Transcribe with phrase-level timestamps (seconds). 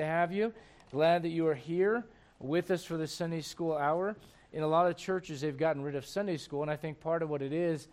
[0.00, 0.52] to have you.
[0.90, 2.04] Glad that you are here
[2.38, 4.16] with us for the Sunday school hour.
[4.52, 7.22] In a lot of churches, they've gotten rid of Sunday school, and I think part
[7.22, 7.86] of what it is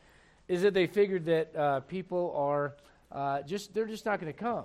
[0.47, 2.75] is that they figured that uh, people are
[3.11, 4.63] uh, just they're just not going to come.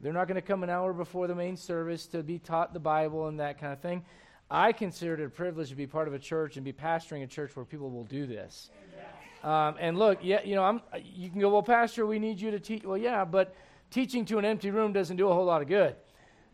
[0.00, 2.80] They're not going to come an hour before the main service to be taught the
[2.80, 4.04] Bible and that kind of thing.
[4.48, 7.26] I consider it a privilege to be part of a church and be pastoring a
[7.26, 8.70] church where people will do this.
[9.42, 12.52] Um, and look, yeah, you know, I'm, you can go, well, Pastor, we need you
[12.52, 12.84] to teach.
[12.84, 13.54] Well, yeah, but
[13.90, 15.96] teaching to an empty room doesn't do a whole lot of good.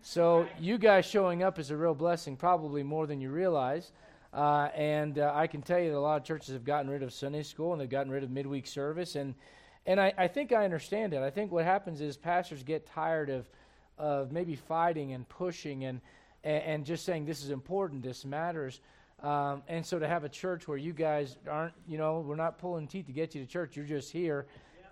[0.02, 3.92] So you guys showing up is a real blessing, probably more than you realize.
[4.32, 7.02] Uh, and uh, I can tell you that a lot of churches have gotten rid
[7.02, 9.14] of Sunday school and they've gotten rid of midweek service.
[9.14, 9.34] And,
[9.84, 11.20] and I, I think I understand it.
[11.20, 13.50] I think what happens is pastors get tired of,
[13.98, 16.00] of maybe fighting and pushing and,
[16.44, 18.80] and, just saying this is important, this matters.
[19.22, 22.58] Um, and so to have a church where you guys aren't, you know, we're not
[22.58, 24.46] pulling teeth to get you to church, you're just here,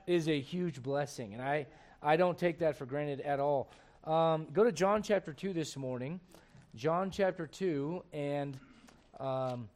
[0.07, 1.33] is a huge blessing.
[1.33, 1.67] And I,
[2.03, 3.71] I don't take that for granted at all.
[4.09, 6.19] Um, go to John chapter 2 this morning.
[6.75, 8.59] John chapter 2, and
[9.21, 9.69] um,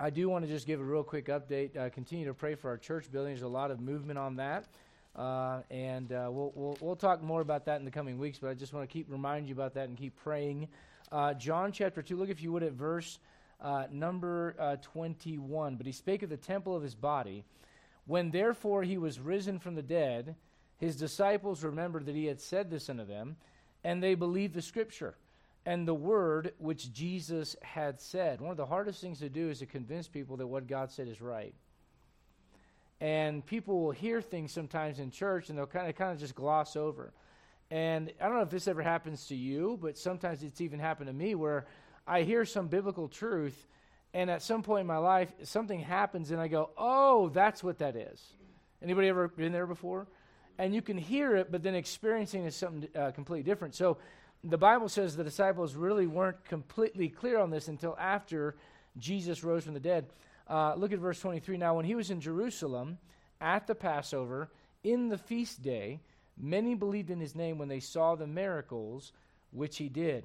[0.00, 1.76] I do want to just give a real quick update.
[1.76, 3.32] Uh, continue to pray for our church building.
[3.32, 4.66] There's a lot of movement on that.
[5.14, 8.50] Uh, and uh, we'll, we'll, we'll, talk more about that in the coming weeks, but
[8.50, 10.66] I just want to keep remind you about that and keep praying.
[11.12, 13.20] Uh, John chapter 2, look if you would at verse
[13.60, 15.76] uh, number uh, 21.
[15.76, 17.44] But he spake of the temple of his body.
[18.06, 20.34] When therefore he was risen from the dead,
[20.78, 23.36] his disciples remembered that he had said this unto them,
[23.84, 25.14] and they believed the scripture
[25.66, 28.40] and the word which Jesus had said.
[28.40, 31.08] One of the hardest things to do is to convince people that what God said
[31.08, 31.54] is right.
[33.00, 36.34] And people will hear things sometimes in church and they'll kind of kind of just
[36.34, 37.12] gloss over.
[37.70, 41.08] And I don't know if this ever happens to you, but sometimes it's even happened
[41.08, 41.66] to me where
[42.06, 43.66] I hear some biblical truth
[44.12, 47.78] and at some point in my life something happens and I go, "Oh, that's what
[47.78, 48.34] that is."
[48.82, 50.06] Anybody ever been there before?
[50.58, 53.74] And you can hear it, but then experiencing is something uh, completely different.
[53.74, 53.98] So
[54.42, 58.56] the Bible says the disciples really weren't completely clear on this until after
[58.98, 60.06] Jesus rose from the dead.
[60.48, 61.56] Uh, look at verse 23.
[61.56, 62.98] Now, when he was in Jerusalem
[63.40, 64.50] at the Passover,
[64.82, 66.00] in the feast day,
[66.36, 69.12] many believed in his name when they saw the miracles
[69.50, 70.24] which he did.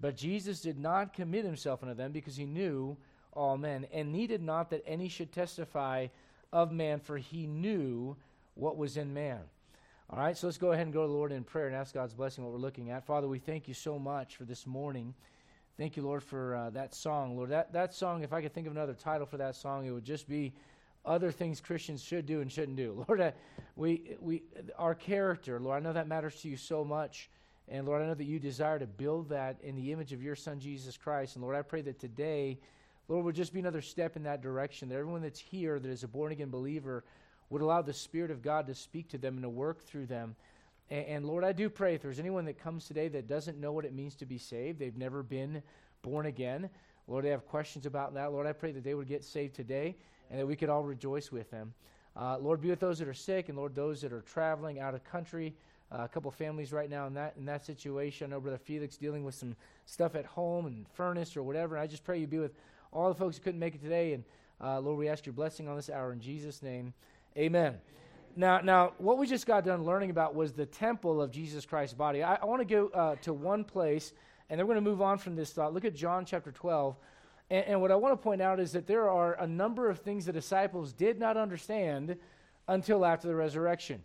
[0.00, 2.96] But Jesus did not commit himself unto them because he knew
[3.32, 6.08] all men, and needed not that any should testify
[6.52, 8.16] of man, for he knew
[8.54, 9.40] what was in man.
[10.12, 11.94] All right, so let's go ahead and go to the Lord in prayer and ask
[11.94, 13.06] God's blessing what we're looking at.
[13.06, 15.14] Father, we thank you so much for this morning.
[15.78, 17.36] Thank you, Lord, for uh, that song.
[17.36, 19.92] Lord, that, that song, if I could think of another title for that song, it
[19.92, 20.52] would just be
[21.04, 23.04] Other Things Christians Should Do and Shouldn't Do.
[23.08, 23.34] Lord, I,
[23.76, 24.42] we, we,
[24.76, 27.30] our character, Lord, I know that matters to you so much.
[27.68, 30.34] And Lord, I know that you desire to build that in the image of your
[30.34, 31.36] Son, Jesus Christ.
[31.36, 32.58] And Lord, I pray that today,
[33.06, 36.02] Lord, would just be another step in that direction, that everyone that's here that is
[36.02, 37.04] a born again believer
[37.50, 40.34] would allow the Spirit of God to speak to them and to work through them.
[40.88, 43.72] And, and, Lord, I do pray if there's anyone that comes today that doesn't know
[43.72, 45.62] what it means to be saved, they've never been
[46.02, 46.70] born again,
[47.06, 48.32] Lord, they have questions about that.
[48.32, 49.96] Lord, I pray that they would get saved today
[50.30, 51.74] and that we could all rejoice with them.
[52.16, 54.94] Uh, Lord, be with those that are sick and, Lord, those that are traveling out
[54.94, 55.54] of country.
[55.92, 58.28] Uh, a couple families right now in that in that situation.
[58.28, 59.56] I know Brother Felix dealing with some
[59.86, 61.74] stuff at home and furnace or whatever.
[61.74, 62.54] And I just pray you be with
[62.92, 64.12] all the folks who couldn't make it today.
[64.12, 64.24] And
[64.60, 66.94] uh, Lord, we ask your blessing on this hour in Jesus' name.
[67.36, 67.78] Amen.
[68.34, 71.94] Now, now, what we just got done learning about was the temple of Jesus Christ's
[71.94, 72.22] body.
[72.24, 74.12] I, I want to go uh, to one place,
[74.48, 75.72] and then we're going to move on from this thought.
[75.72, 76.96] Look at John chapter 12.
[77.50, 80.00] And, and what I want to point out is that there are a number of
[80.00, 82.16] things the disciples did not understand
[82.66, 84.02] until after the resurrection.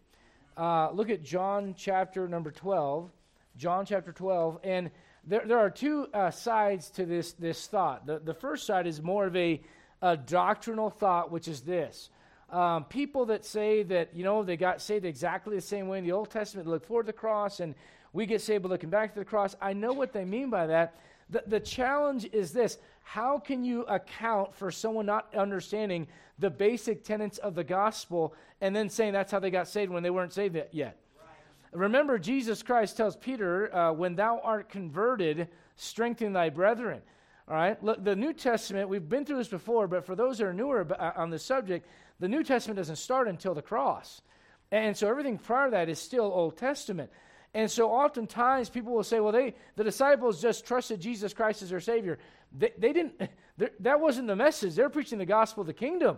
[0.56, 3.10] Uh, look at John chapter number 12.
[3.58, 4.60] John chapter 12.
[4.64, 4.92] And
[5.26, 8.06] there, there are two uh, sides to this, this thought.
[8.06, 9.62] The, the first side is more of a,
[10.04, 12.12] a doctrinal thought, which is this
[12.50, 16.04] um, people that say that, you know, they got saved exactly the same way in
[16.04, 17.76] the Old Testament, look forward to the cross, and
[18.14, 19.56] we get saved by looking back to the cross.
[19.62, 20.96] I know what they mean by that.
[21.30, 26.08] The, the challenge is this how can you account for someone not understanding
[26.40, 30.02] the basic tenets of the gospel and then saying that's how they got saved when
[30.02, 30.98] they weren't saved yet?
[31.72, 37.02] Remember, Jesus Christ tells Peter, uh, when thou art converted, strengthen thy brethren.
[37.48, 37.82] All right?
[37.84, 40.88] Look, the New Testament, we've been through this before, but for those that are newer
[40.98, 41.86] uh, on the subject,
[42.20, 44.22] the New Testament doesn't start until the cross.
[44.72, 47.12] And so everything prior to that is still Old Testament.
[47.54, 51.70] And so oftentimes people will say, well, they, the disciples just trusted Jesus Christ as
[51.70, 52.20] their Savior.
[52.58, 53.22] They, they didn't,
[53.80, 54.76] that wasn't the message.
[54.76, 56.18] They're preaching the gospel of the kingdom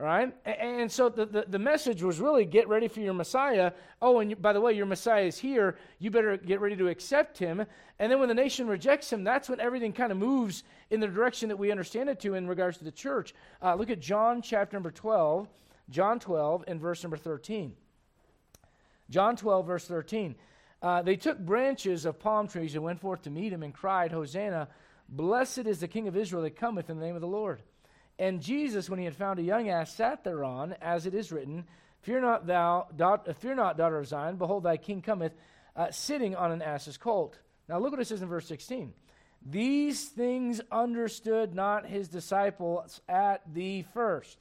[0.00, 0.34] right?
[0.46, 3.72] And so the, the, the, message was really get ready for your Messiah.
[4.00, 5.76] Oh, and you, by the way, your Messiah is here.
[5.98, 7.66] You better get ready to accept him.
[7.98, 11.06] And then when the nation rejects him, that's when everything kind of moves in the
[11.06, 13.34] direction that we understand it to in regards to the church.
[13.62, 15.46] Uh, look at John chapter number 12,
[15.90, 17.74] John 12 and verse number 13.
[19.10, 20.34] John 12, verse 13.
[20.80, 24.12] Uh, they took branches of palm trees and went forth to meet him and cried,
[24.12, 24.68] Hosanna,
[25.10, 27.60] blessed is the King of Israel that cometh in the name of the Lord.
[28.20, 31.64] And Jesus, when he had found a young ass, sat thereon, as it is written,
[32.02, 35.32] Fear not, thou, da- fear not, daughter of Zion, behold, thy king cometh,
[35.74, 37.38] uh, sitting on an ass's colt.
[37.66, 38.92] Now look what it says in verse 16.
[39.44, 44.36] These things understood not his disciples at the first.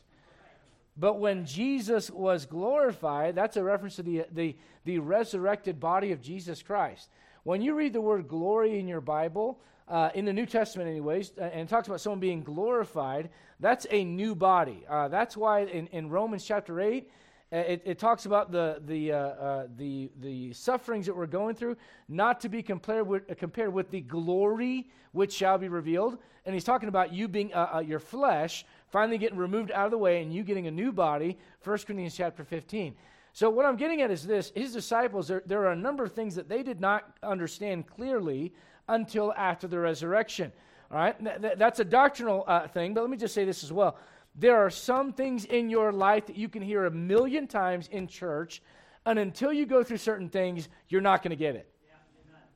[0.97, 6.21] But when Jesus was glorified, that's a reference to the, the, the resurrected body of
[6.21, 7.09] Jesus Christ.
[7.43, 11.31] When you read the word glory in your Bible, uh, in the New Testament, anyways,
[11.38, 14.86] uh, and it talks about someone being glorified, that's a new body.
[14.88, 17.09] Uh, that's why in, in Romans chapter 8,
[17.51, 21.56] uh, it, it, talks about the, the, uh, uh, the, the sufferings that we're going
[21.56, 21.75] through,
[22.07, 26.19] not to be compared with, compared with the glory which shall be revealed.
[26.45, 27.51] And he's talking about you being
[27.83, 31.38] your flesh finally getting removed out of the way and you getting a new body.
[31.63, 32.94] 1 Corinthians chapter 15.
[33.33, 36.13] So, what I'm getting at is this his disciples, there, there are a number of
[36.13, 38.53] things that they did not understand clearly
[38.89, 40.51] until after the resurrection.
[40.91, 41.18] All right?
[41.24, 43.97] Th- th- that's a doctrinal thing, but let me just say this as well.
[44.36, 48.07] There are some things in your life that you can hear a million times in
[48.07, 48.62] church,
[49.06, 51.69] and until you go through certain things, you're not going to get it.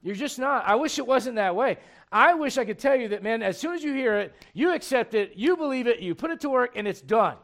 [0.04, 0.68] You're just not.
[0.68, 1.78] I wish it wasn't that way.
[2.12, 4.74] I wish I could tell you that, man, as soon as you hear it, you
[4.74, 7.38] accept it, you believe it, you put it to work, and it's done.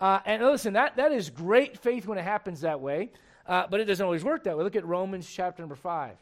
[0.00, 3.12] Uh, and listen, that, that is great faith when it happens that way,
[3.46, 4.64] uh, but it doesn't always work that way.
[4.64, 6.16] Look at Romans chapter number 5.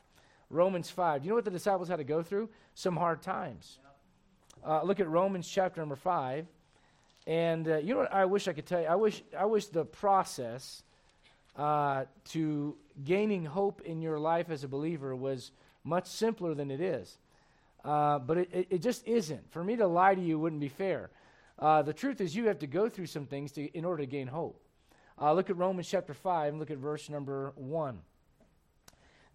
[0.51, 1.23] Romans 5.
[1.23, 2.49] Do you know what the disciples had to go through?
[2.75, 3.79] Some hard times.
[4.67, 6.47] Uh, look at Romans chapter number 5.
[7.27, 8.87] And uh, you know what I wish I could tell you?
[8.87, 10.83] I wish, I wish the process
[11.57, 15.51] uh, to gaining hope in your life as a believer was
[15.85, 17.19] much simpler than it is.
[17.85, 19.53] Uh, but it, it, it, just isn't.
[19.53, 21.11] For me to lie to you wouldn't be fair.
[21.59, 24.07] Uh, the truth is, you have to go through some things to, in order to
[24.07, 24.61] gain hope.
[25.21, 27.99] Uh, look at Romans chapter 5 and look at verse number 1.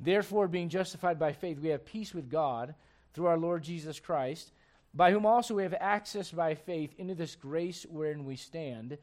[0.04, 2.76] Therefore, being justified by faith, we have peace with God
[3.14, 4.52] through our Lord Jesus Christ
[4.94, 8.98] by whom also we have access by faith into this grace wherein we stand,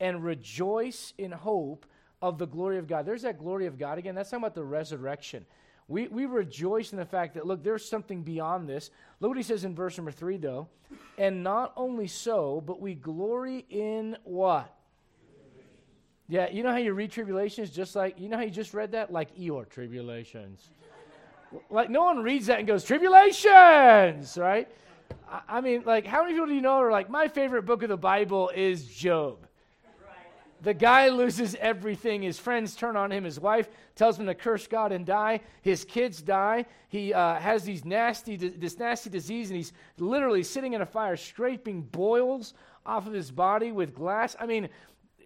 [0.00, 1.86] and rejoice in hope
[2.20, 3.06] of the glory of God.
[3.06, 4.14] There's that glory of God again.
[4.14, 5.46] That's talking about the resurrection.
[5.88, 8.90] We, we rejoice in the fact that, look, there's something beyond this.
[9.20, 10.68] Look what he says in verse number three, though.
[11.16, 14.75] And not only so, but we glory in what?
[16.28, 18.92] Yeah, you know how you read tribulations just like, you know how you just read
[18.92, 19.12] that?
[19.12, 20.70] Like Eeyore tribulations.
[21.70, 24.68] like, no one reads that and goes, tribulations, right?
[25.48, 27.88] I mean, like, how many people do you know are like, my favorite book of
[27.88, 29.46] the Bible is Job?
[30.62, 32.22] The guy loses everything.
[32.22, 33.24] His friends turn on him.
[33.24, 35.40] His wife tells him to curse God and die.
[35.62, 36.64] His kids die.
[36.88, 41.16] He uh, has these nasty, this nasty disease, and he's literally sitting in a fire,
[41.16, 42.54] scraping boils
[42.86, 44.34] off of his body with glass.
[44.40, 44.68] I mean,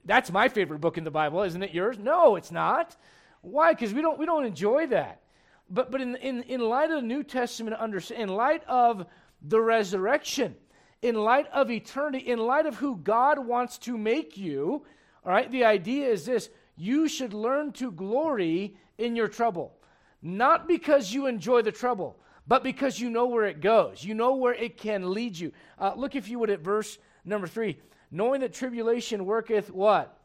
[0.05, 1.73] that's my favorite book in the Bible, isn't it?
[1.73, 1.99] Yours?
[1.99, 2.97] No, it's not.
[3.43, 3.73] Why?
[3.73, 5.23] Because we don't we don't enjoy that.
[5.69, 7.77] But but in in in light of the New Testament,
[8.11, 9.07] in light of
[9.43, 10.57] the resurrection.
[11.03, 14.85] In light of eternity, in light of who God wants to make you,
[15.25, 19.75] all right, the idea is this you should learn to glory in your trouble.
[20.23, 24.05] Not because you enjoy the trouble, but because you know where it goes.
[24.05, 25.53] You know where it can lead you.
[25.79, 27.79] Uh, look, if you would, at verse number three.
[28.11, 30.17] Knowing that tribulation worketh what?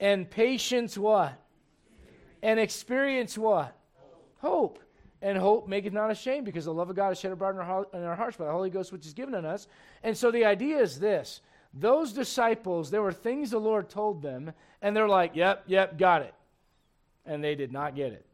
[0.00, 1.38] And patience what?
[2.42, 3.76] And experience what?
[4.38, 4.80] Hope
[5.22, 7.86] and hope maketh not ashamed, because the love of God is shed abroad in our,
[7.94, 9.68] in our hearts by the Holy Ghost which is given in us.
[10.02, 11.40] And so the idea is this
[11.74, 16.22] those disciples, there were things the Lord told them, and they're like, yep, yep, got
[16.22, 16.34] it.
[17.24, 18.26] And they did not get it.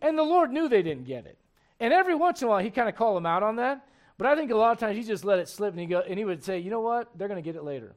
[0.00, 1.36] And the Lord knew they didn't get it.
[1.80, 3.86] And every once in a while, he kind of called them out on that.
[4.18, 6.00] But I think a lot of times he just let it slip, and he, go,
[6.00, 7.08] and he would say, you know what?
[7.16, 7.94] They're going to get it later.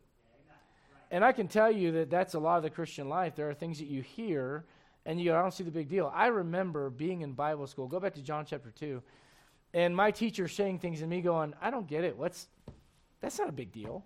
[1.09, 3.35] And I can tell you that that's a lot of the Christian life.
[3.35, 4.63] There are things that you hear
[5.05, 6.11] and you go, I don't see the big deal.
[6.13, 7.87] I remember being in Bible school.
[7.87, 9.01] Go back to John chapter 2.
[9.73, 12.17] And my teacher saying things and me going, I don't get it.
[12.17, 12.47] What's
[13.19, 14.03] that's not a big deal.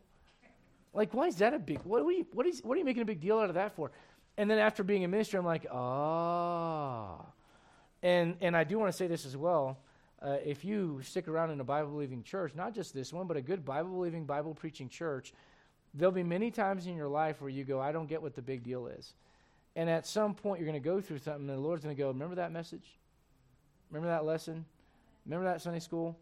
[0.94, 3.02] Like, why is that a big what are we what is what are you making
[3.02, 3.92] a big deal out of that for?
[4.38, 7.18] And then after being a minister, I'm like, ah.
[7.20, 7.26] Oh.
[8.04, 9.80] And and I do want to say this as well.
[10.22, 13.38] Uh, if you stick around in a Bible believing church, not just this one, but
[13.38, 15.34] a good Bible believing, Bible preaching church,
[15.94, 18.42] there'll be many times in your life where you go, I don't get what the
[18.42, 19.14] big deal is.
[19.76, 22.02] And at some point, you're going to go through something, and the Lord's going to
[22.02, 22.98] go, Remember that message?
[23.92, 24.66] Remember that lesson?
[25.26, 26.18] Remember that Sunday school?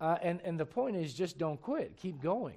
[0.00, 1.96] Uh, and, and the point is just don't quit.
[1.96, 2.56] Keep going.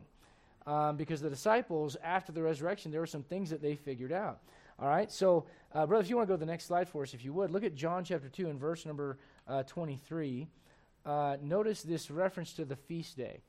[0.65, 4.39] Um, because the disciples, after the resurrection, there were some things that they figured out.
[4.79, 5.11] All right?
[5.11, 7.23] So, uh, brother, if you want to go to the next slide for us, if
[7.23, 9.17] you would, look at John chapter 2 and verse number
[9.47, 10.47] uh, 23.
[11.09, 13.39] Uh, notice this reference to the feast day.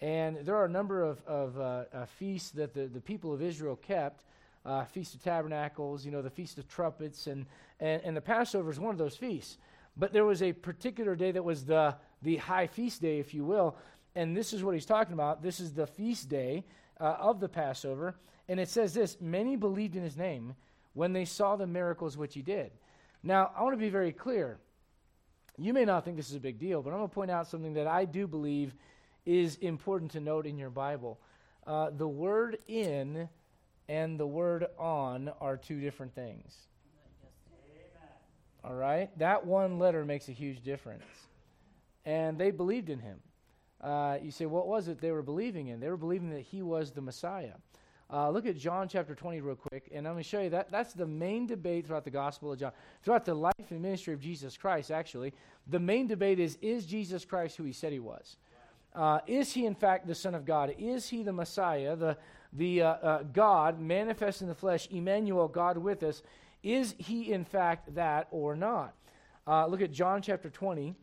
[0.00, 3.42] And there are a number of, of uh, uh, feasts that the, the people of
[3.42, 4.24] Israel kept
[4.64, 7.44] uh, Feast of Tabernacles, you know, the Feast of Trumpets, and,
[7.78, 9.58] and, and the Passover is one of those feasts.
[9.98, 13.44] But there was a particular day that was the, the high feast day, if you
[13.44, 13.76] will.
[14.14, 15.42] And this is what he's talking about.
[15.42, 16.64] This is the feast day
[16.98, 18.14] uh, of the Passover.
[18.48, 20.54] And it says this Many believed in his name
[20.94, 22.70] when they saw the miracles which he did.
[23.22, 24.56] Now, I want to be very clear.
[25.56, 27.46] You may not think this is a big deal, but I'm going to point out
[27.46, 28.74] something that I do believe
[29.24, 31.20] is important to note in your Bible.
[31.66, 33.28] Uh, the word in
[33.88, 36.54] and the word on are two different things.
[38.64, 39.16] All right?
[39.18, 41.04] That one letter makes a huge difference.
[42.04, 43.20] And they believed in him.
[43.80, 45.80] Uh, you say, what was it they were believing in?
[45.80, 47.54] They were believing that he was the Messiah.
[48.14, 50.70] Uh, look at John chapter 20 real quick, and I'm going to show you that
[50.70, 52.70] that's the main debate throughout the Gospel of John.
[53.02, 55.32] Throughout the life and ministry of Jesus Christ, actually,
[55.66, 58.36] the main debate is is Jesus Christ who he said he was?
[58.94, 60.76] Uh, is he, in fact, the Son of God?
[60.78, 62.16] Is he the Messiah, the,
[62.52, 66.22] the uh, uh, God manifest in the flesh, Emmanuel, God with us?
[66.62, 68.94] Is he, in fact, that or not?
[69.44, 70.94] Uh, look at John chapter 20,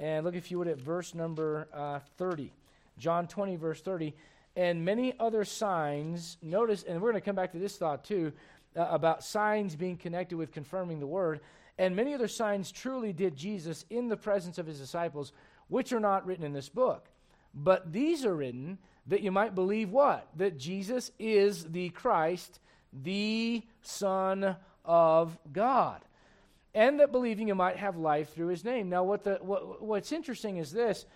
[0.00, 2.50] and look, if you would, at verse number uh, 30.
[2.98, 4.14] John 20, verse 30.
[4.56, 8.32] And many other signs, notice, and we're going to come back to this thought too,
[8.76, 11.40] uh, about signs being connected with confirming the word.
[11.76, 15.32] And many other signs truly did Jesus in the presence of his disciples,
[15.68, 17.08] which are not written in this book.
[17.52, 20.28] But these are written that you might believe what?
[20.36, 22.58] That Jesus is the Christ,
[22.92, 26.00] the Son of God.
[26.74, 28.88] And that believing you might have life through his name.
[28.88, 31.06] Now, what the, what, what's interesting is this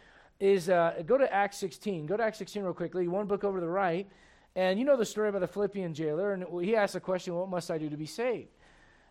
[0.41, 2.07] is uh, go to Acts 16.
[2.07, 3.09] Go to Acts 16 real quickly.
[3.09, 4.09] One book over to the right.
[4.55, 6.33] And you know the story about the Philippian jailer.
[6.33, 8.49] And he asked the question, What must I do to be saved?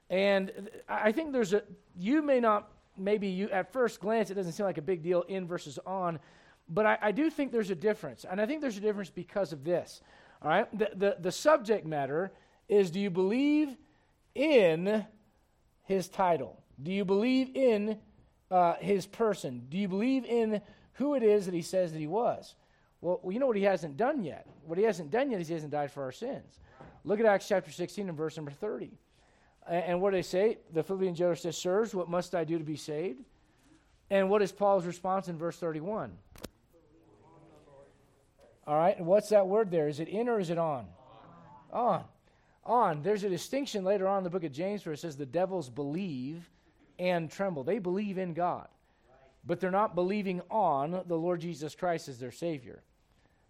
[0.10, 1.64] And I think there's a,
[1.98, 5.24] you may not, maybe you, at first glance, it doesn't seem like a big deal
[5.24, 6.20] in versus on.
[6.70, 8.26] But I, I do think there's a difference.
[8.30, 10.02] And I think there's a difference because of this.
[10.42, 10.78] All right?
[10.78, 12.32] The, the, the subject matter
[12.70, 13.76] is do you believe
[14.34, 15.06] in
[15.84, 16.62] his title?
[16.82, 17.98] Do you believe in
[18.52, 19.66] uh, his person?
[19.70, 20.62] Do you believe in
[20.98, 22.56] who it is that he says that he was?
[23.02, 24.48] Well, you know what he hasn't done yet?
[24.66, 26.60] What he hasn't done yet is he hasn't died for our sins.
[27.04, 28.92] Look at Acts chapter 16 and verse number 30.
[29.70, 30.58] And, what do they say?
[30.74, 33.22] The Philippian jailer says, Sirs, what must I do to be saved?
[34.10, 36.12] And what is Paul's response in verse 31?
[38.66, 39.88] All right, what's that word there?
[39.88, 40.88] Is it in or is it on?
[41.72, 42.04] On.
[42.66, 43.02] On.
[43.02, 45.70] There's a distinction later on in the book of James where it says the devils
[45.70, 46.50] believe
[46.98, 47.64] and tremble.
[47.64, 48.68] They believe in God,
[49.48, 52.84] but they're not believing on the Lord Jesus Christ as their Savior.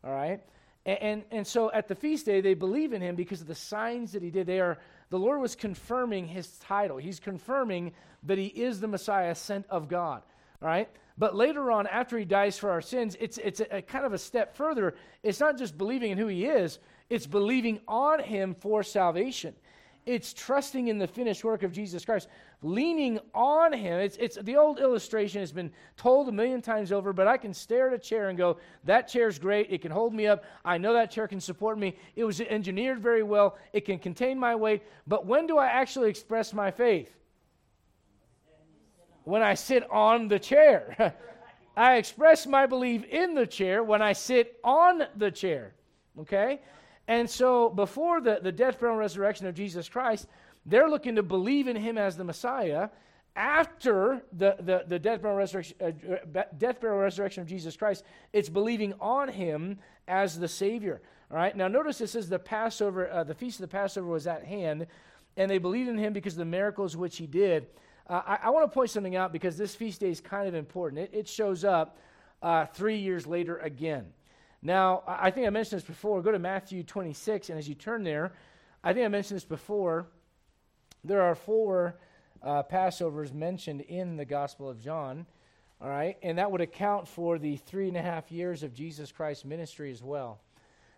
[0.04, 0.42] All right?
[0.86, 3.56] And, and, and, so at the feast day, they believe in him because of the
[3.56, 4.48] signs that he did.
[4.48, 4.78] They are,
[5.10, 6.98] the Lord was confirming his title.
[6.98, 7.92] He's confirming
[8.24, 10.22] that he is the Messiah sent of God.
[10.62, 10.88] All right?
[11.18, 14.14] But later on, after he dies for our sins, it's, it's a, a kind of
[14.14, 14.96] a step further.
[15.24, 19.56] It's not just believing in who he is, it's believing on him for salvation.
[20.08, 22.28] It's trusting in the finished work of Jesus Christ,
[22.64, 24.00] leaning on him.
[24.00, 27.54] It's, it's the old illustration has been told a million times over, but I can
[27.54, 29.68] stare at a chair and go, that chair's great.
[29.70, 30.44] It can hold me up.
[30.66, 31.96] I know that chair can support me.
[32.16, 33.58] It was engineered very well.
[33.74, 34.82] It can contain my weight.
[35.06, 37.14] But when do I actually express my faith?
[39.28, 41.14] when I sit on the chair.
[41.76, 45.74] I express my belief in the chair when I sit on the chair.
[46.18, 46.62] Okay?
[47.08, 50.28] And so before the, the death, burial, and resurrection of Jesus Christ,
[50.66, 52.90] they're looking to believe in him as the Messiah.
[53.36, 58.50] After the, the, the death, burial, resurrection, uh, death, burial, resurrection of Jesus Christ, it's
[58.50, 61.02] believing on him as the Savior.
[61.32, 61.56] All right?
[61.56, 64.88] Now notice this is the Passover, uh, the feast of the Passover was at hand,
[65.38, 67.68] and they believed in him because of the miracles which he did.
[68.10, 70.56] Uh, I, I want to point something out because this feast day is kind of
[70.56, 71.02] important.
[71.02, 72.00] It, it shows up
[72.42, 74.08] uh, three years later again.
[74.62, 76.22] Now, I think I mentioned this before.
[76.22, 78.34] Go to Matthew 26, and as you turn there,
[78.84, 80.08] I think I mentioned this before.
[81.04, 82.00] There are four
[82.42, 85.26] uh, Passovers mentioned in the Gospel of John,
[85.80, 89.12] all right, and that would account for the three and a half years of Jesus
[89.12, 90.40] Christ's ministry as well.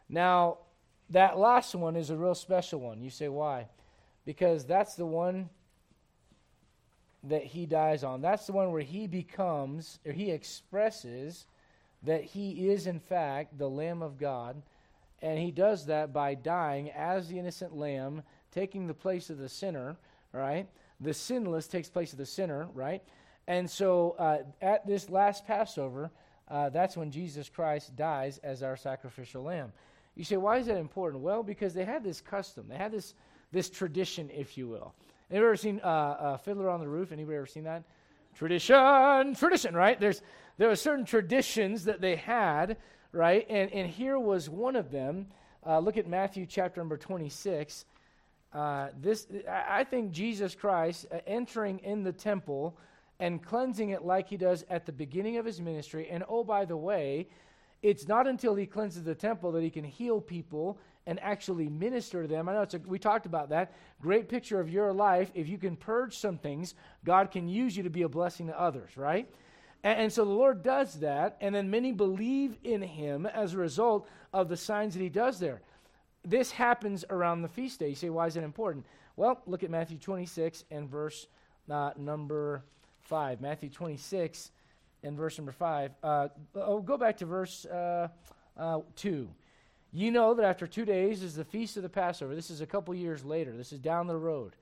[0.07, 0.59] Now,
[1.09, 3.01] that last one is a real special one.
[3.01, 3.67] You say, why?
[4.25, 5.49] Because that's the one
[7.23, 8.21] that he dies on.
[8.21, 11.45] That's the one where he becomes, or he expresses
[12.03, 14.61] that he is, in fact, the Lamb of God.
[15.21, 19.49] And he does that by dying as the innocent lamb, taking the place of the
[19.49, 19.97] sinner,
[20.31, 20.67] right?
[21.01, 23.03] The sinless takes place of the sinner, right?
[23.47, 26.11] And so uh, at this last Passover,
[26.47, 29.73] uh, that's when Jesus Christ dies as our sacrificial lamb.
[30.15, 31.23] You say, why is that important?
[31.23, 33.13] Well, because they had this custom, they had this,
[33.51, 34.93] this tradition, if you will.
[35.29, 37.11] Anybody ever seen uh, uh, Fiddler on the Roof?
[37.11, 37.83] Anybody ever seen that?
[38.39, 39.99] Tradition, tradition, right?
[39.99, 40.21] There's
[40.57, 42.77] there were certain traditions that they had,
[43.11, 43.45] right?
[43.49, 45.27] And and here was one of them.
[45.67, 47.83] Uh, look at Matthew chapter number 26,
[48.53, 52.77] Uh, this, I think Jesus Christ uh, entering in the temple
[53.19, 56.07] and cleansing it like he does at the beginning of his ministry.
[56.09, 57.27] And oh, by the way,
[57.81, 62.21] it's not until he cleanses the temple that he can heal people and actually minister
[62.21, 62.49] to them.
[62.49, 63.73] I know it's a, we talked about that.
[64.01, 65.31] Great picture of your life.
[65.33, 68.59] If you can purge some things, God can use you to be a blessing to
[68.59, 69.27] others, right?
[69.83, 73.57] And, and so the Lord does that, and then many believe in him as a
[73.57, 75.61] result of the signs that he does there.
[76.25, 77.89] This happens around the feast day.
[77.89, 78.85] You say, why is it important?
[79.15, 81.27] Well, look at Matthew 26 and verse
[81.71, 82.63] uh, number
[83.01, 83.41] 5.
[83.41, 84.51] Matthew 26
[85.03, 85.91] and verse number 5.
[86.03, 88.07] Uh, oh, go back to verse uh,
[88.57, 89.29] uh, 2.
[89.91, 92.35] You know that after two days is the feast of the Passover.
[92.35, 93.57] This is a couple years later.
[93.57, 94.55] This is down the road.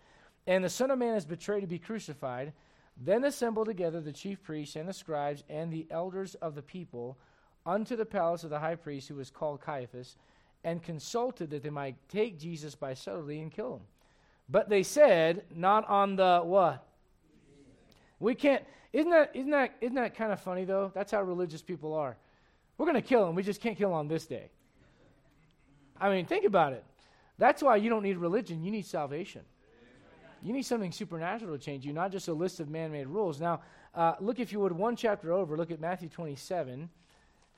[0.46, 2.54] And the Son of Man is betrayed to be crucified.
[2.96, 7.18] Then assembled together the chief priests and the scribes and the elders of the people
[7.66, 10.16] unto the palace of the high priest, who was called Caiaphas,
[10.64, 13.82] and consulted that they might take Jesus by subtlety and kill him.
[14.50, 16.87] But they said, Not on the what?
[18.20, 18.64] We can't.
[18.94, 20.92] Isn't that, isn't that, isn't that kind of funny, though?
[20.94, 22.18] That's how religious people are.
[22.78, 23.36] We're going to kill him.
[23.36, 24.50] We just can't kill him on this day.
[26.00, 26.84] I mean, think about it.
[27.38, 29.42] That's why you don't need religion, you need salvation.
[30.42, 33.40] You need something supernatural to change you, not just a list of man made rules.
[33.40, 33.62] Now,
[33.96, 36.90] uh, look, if you would, one chapter over, look at Matthew 27,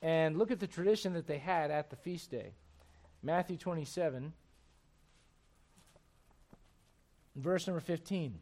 [0.01, 2.53] and look at the tradition that they had at the feast day.
[3.21, 4.31] Matthew 27,
[7.35, 8.39] verse number 15.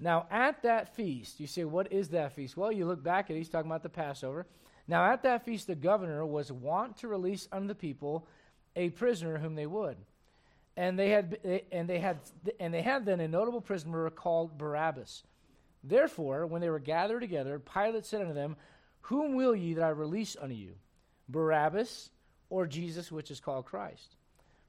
[0.00, 2.56] Now, at that feast, you say, what is that feast?
[2.56, 4.46] Well, you look back at it, he's talking about the Passover.
[4.86, 8.26] Now, at that feast, the governor was wont to release unto the people
[8.76, 9.96] a prisoner whom they would
[10.76, 11.38] and they had
[11.70, 12.18] and they had
[12.58, 15.22] and they had then a notable prisoner called Barabbas.
[15.82, 18.56] Therefore, when they were gathered together, Pilate said unto them,
[19.02, 20.72] Whom will ye that I release unto you,
[21.28, 22.10] Barabbas
[22.48, 24.16] or Jesus, which is called Christ?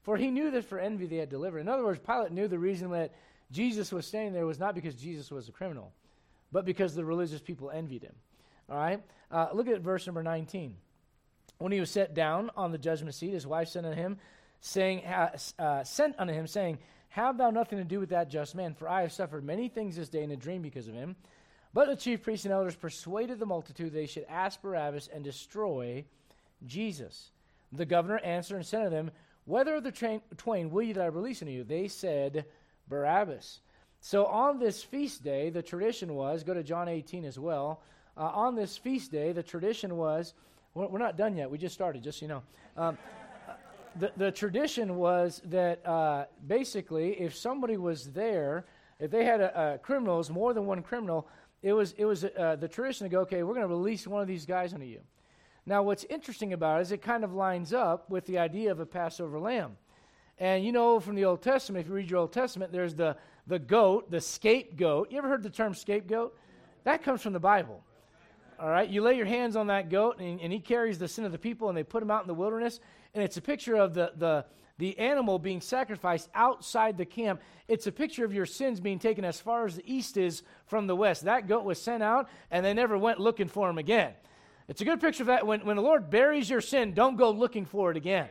[0.02, 1.60] For he knew that for envy they had delivered.
[1.60, 3.12] In other words, Pilate knew the reason that
[3.50, 5.92] Jesus was standing there was not because Jesus was a criminal,
[6.52, 8.14] but because the religious people envied him.
[8.68, 9.02] All right?
[9.30, 10.76] Uh, look at verse number 19.
[11.58, 14.18] When he was set down on the judgment seat, his wife said unto him,
[14.60, 16.78] saying, uh, sent unto him, saying,
[17.08, 19.96] Have thou nothing to do with that just man, for I have suffered many things
[19.96, 21.16] this day in a dream because of him.
[21.72, 26.04] But the chief priests and elders persuaded the multitude they should ask Barabbas and destroy
[26.64, 27.30] Jesus.
[27.72, 29.10] The governor answered and said to them,
[29.44, 31.64] Whether of the twain will ye that I release unto you?
[31.64, 32.46] They said,
[32.88, 33.60] Barabbas.
[34.00, 37.82] So on this feast day, the tradition was, go to John 18 as well.
[38.16, 40.34] Uh, on this feast day, the tradition was,
[40.74, 42.42] we're not done yet, we just started, just so you know.
[42.76, 42.98] Um,
[43.96, 48.66] the, the tradition was that uh, basically, if somebody was there,
[49.00, 51.28] if they had criminals, more than one criminal,
[51.62, 54.22] it was, it was uh, the tradition to go, okay, we're going to release one
[54.22, 55.00] of these guys onto you.
[55.66, 58.78] Now, what's interesting about it is it kind of lines up with the idea of
[58.78, 59.76] a Passover lamb.
[60.38, 63.16] And you know from the Old Testament, if you read your Old Testament, there's the,
[63.46, 65.10] the goat, the scapegoat.
[65.10, 66.36] You ever heard the term scapegoat?
[66.84, 67.82] That comes from the Bible.
[68.58, 71.24] All right, you lay your hands on that goat, and, and he carries the sin
[71.24, 72.80] of the people, and they put him out in the wilderness.
[73.14, 74.46] And it's a picture of the, the,
[74.78, 77.40] the animal being sacrificed outside the camp.
[77.68, 80.86] It's a picture of your sins being taken as far as the east is from
[80.86, 81.24] the west.
[81.24, 84.12] That goat was sent out, and they never went looking for him again.
[84.68, 85.46] It's a good picture of that.
[85.46, 88.28] When, when the Lord buries your sin, don't go looking for it again.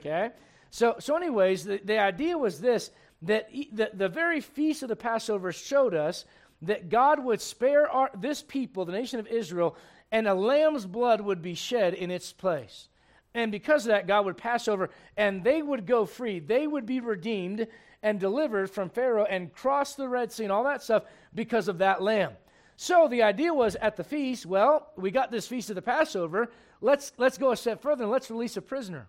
[0.00, 0.30] Okay?
[0.70, 2.90] So, so anyways, the, the idea was this
[3.22, 6.24] that the, the very feast of the Passover showed us
[6.62, 9.76] that God would spare our, this people, the nation of Israel,
[10.10, 12.88] and a lamb's blood would be shed in its place.
[13.34, 16.38] And because of that, God would pass over and they would go free.
[16.38, 17.66] They would be redeemed
[18.02, 21.04] and delivered from Pharaoh and cross the Red Sea and all that stuff
[21.34, 22.32] because of that lamb.
[22.76, 26.50] So the idea was at the feast, well, we got this feast of the Passover.
[26.80, 29.08] Let's, let's go a step further and let's release a prisoner.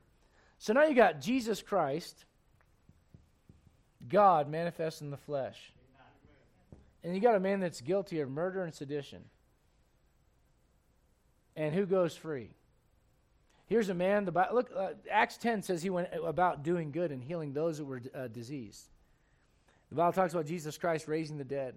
[0.60, 2.26] So now you got Jesus Christ,
[4.08, 5.58] God manifest in the flesh.
[7.02, 9.24] And you got a man that's guilty of murder and sedition.
[11.56, 12.52] And who goes free?
[13.68, 17.24] Here's a man, the look, uh, Acts 10 says he went about doing good and
[17.24, 18.90] healing those that were uh, diseased.
[19.90, 21.76] The Bible talks about Jesus Christ raising the dead.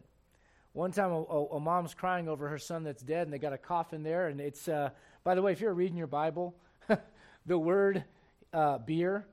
[0.72, 3.52] One time, a, a, a, mom's crying over her son that's dead, and they got
[3.52, 4.28] a coffin there.
[4.28, 4.90] And it's, uh,
[5.22, 6.54] by the way, if you're reading your Bible,
[7.46, 8.04] the word
[8.52, 9.26] uh, beer,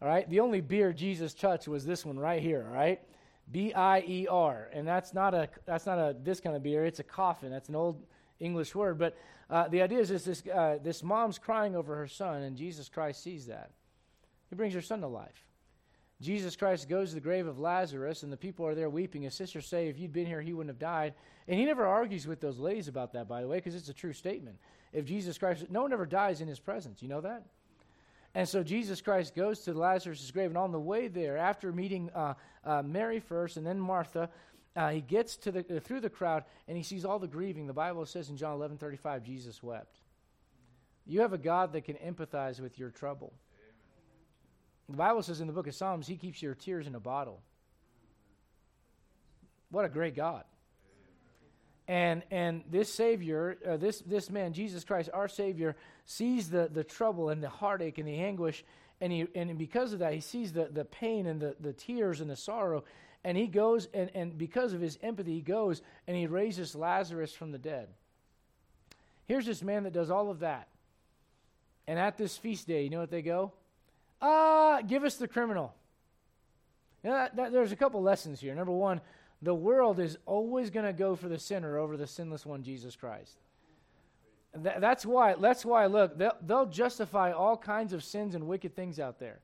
[0.00, 3.00] all right, the only beer Jesus touched was this one right here, all right?
[3.50, 6.84] B I E R, and that's not a that's not a this kind of beer.
[6.84, 7.50] It's a coffin.
[7.50, 8.02] That's an old
[8.40, 9.16] English word, but
[9.48, 12.88] uh, the idea is this this, uh, this mom's crying over her son, and Jesus
[12.88, 13.70] Christ sees that.
[14.50, 15.46] He brings her son to life.
[16.20, 19.22] Jesus Christ goes to the grave of Lazarus, and the people are there weeping.
[19.22, 21.14] His sisters say, If you'd been here, he wouldn't have died.
[21.46, 23.94] And he never argues with those ladies about that, by the way, because it's a
[23.94, 24.56] true statement.
[24.92, 27.02] If Jesus Christ, no one ever dies in his presence.
[27.02, 27.44] You know that?
[28.36, 32.10] And so Jesus Christ goes to Lazarus' grave, and on the way there, after meeting
[32.14, 32.34] uh,
[32.66, 34.28] uh, Mary first and then Martha,
[34.76, 37.66] uh, he gets to the, uh, through the crowd and he sees all the grieving.
[37.66, 39.96] The Bible says in John 11 35, Jesus wept.
[41.06, 43.32] You have a God that can empathize with your trouble.
[44.90, 47.40] The Bible says in the book of Psalms, He keeps your tears in a bottle.
[49.70, 50.44] What a great God.
[51.88, 56.82] And, and this Savior, uh, this, this man, Jesus Christ, our Savior, sees the, the
[56.82, 58.64] trouble and the heartache and the anguish.
[59.00, 62.20] And, he, and because of that, he sees the, the pain and the, the tears
[62.20, 62.84] and the sorrow.
[63.22, 67.32] And he goes, and, and because of his empathy, he goes and he raises Lazarus
[67.32, 67.88] from the dead.
[69.26, 70.68] Here's this man that does all of that.
[71.86, 73.52] And at this feast day, you know what they go?
[74.20, 75.74] Ah, uh, give us the criminal.
[77.04, 78.54] You that, that, there's a couple lessons here.
[78.54, 79.00] Number one,
[79.42, 82.96] the world is always going to go for the sinner over the sinless one, Jesus
[82.96, 83.36] Christ.
[84.62, 88.74] Th- that's why, that's why, look, they'll, they'll justify all kinds of sins and wicked
[88.74, 89.40] things out there.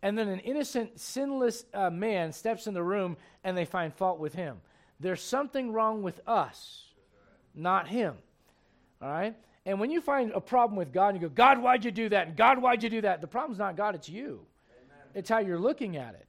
[0.00, 4.18] And then an innocent, sinless uh, man steps in the room and they find fault
[4.18, 4.60] with him.
[5.00, 6.84] There's something wrong with us,
[7.54, 8.14] not him.
[9.02, 9.36] All right?
[9.66, 12.36] And when you find a problem with God you go, God, why'd you do that?
[12.36, 13.20] God, why'd you do that?
[13.20, 14.40] The problem's not God, it's you.
[14.70, 15.06] Amen.
[15.14, 16.27] It's how you're looking at it.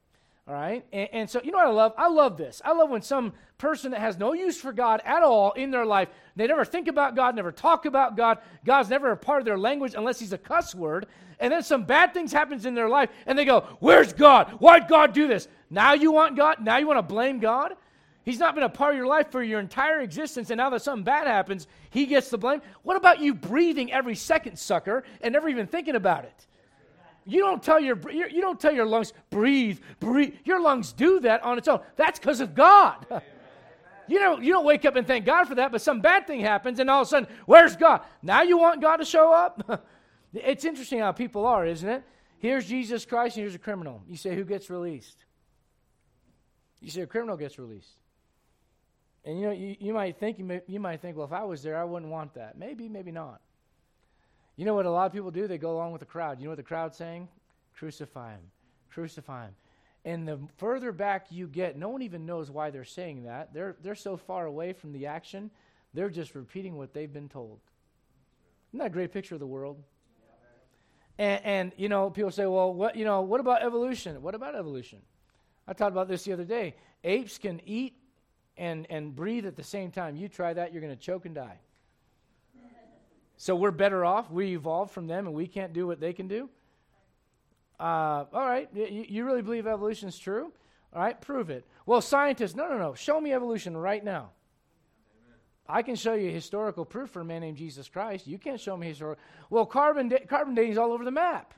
[0.50, 0.84] All right?
[0.92, 1.94] And, and, so, you know what I love?
[1.96, 2.60] I love this.
[2.64, 5.86] I love when some person that has no use for God at all in their
[5.86, 8.38] life, they never think about God, never talk about God.
[8.64, 11.06] God's never a part of their language unless he's a cuss word.
[11.38, 14.48] And then some bad things happens in their life, and they go, Where's God?
[14.58, 15.46] Why'd God do this?
[15.70, 16.56] Now you want God?
[16.60, 17.76] Now you want to blame God?
[18.24, 20.82] He's not been a part of your life for your entire existence, and now that
[20.82, 22.60] something bad happens, he gets the blame.
[22.82, 26.46] What about you breathing every second, sucker, and never even thinking about it?
[27.26, 30.34] You don't tell your you don't tell your lungs breathe, breathe.
[30.44, 31.80] Your lungs do that on its own.
[31.96, 33.06] That's because of God.
[34.10, 36.40] You don't, you don't wake up and thank God for that, but some bad thing
[36.40, 38.00] happens, and all of a sudden, where's God?
[38.22, 39.86] Now you want God to show up?
[40.34, 42.02] it's interesting how people are, isn't it?
[42.40, 44.02] Here's Jesus Christ, and here's a criminal.
[44.08, 45.24] You say, who gets released?
[46.80, 48.00] You say, a criminal gets released.
[49.24, 51.44] And you know, you, you might think you, may, you might think, well, if I
[51.44, 52.58] was there, I wouldn't want that.
[52.58, 53.40] Maybe, maybe not.
[54.60, 55.46] You know what a lot of people do?
[55.46, 56.38] They go along with the crowd.
[56.38, 57.28] You know what the crowd's saying?
[57.78, 58.42] Crucify him.
[58.90, 59.54] Crucify him.
[60.04, 63.54] And the further back you get, no one even knows why they're saying that.
[63.54, 65.50] They're, they're so far away from the action,
[65.94, 67.58] they're just repeating what they've been told.
[68.68, 69.82] Isn't that a great picture of the world?
[71.16, 74.20] And, and, you know, people say, well, what, you know, what about evolution?
[74.20, 74.98] What about evolution?
[75.66, 76.74] I talked about this the other day.
[77.02, 77.94] Apes can eat
[78.58, 80.16] and, and breathe at the same time.
[80.16, 81.60] You try that, you're going to choke and die.
[83.40, 84.30] So we're better off.
[84.30, 86.50] We evolved from them and we can't do what they can do.
[87.78, 90.52] Uh, all right, you, you really believe evolution is true?
[90.92, 91.66] All right, prove it.
[91.86, 92.92] Well, scientists, no, no, no.
[92.92, 94.32] Show me evolution right now.
[95.66, 98.26] I can show you historical proof for a man named Jesus Christ.
[98.26, 99.24] You can't show me historical.
[99.48, 101.54] Well, carbon, da- carbon dating is all over the map.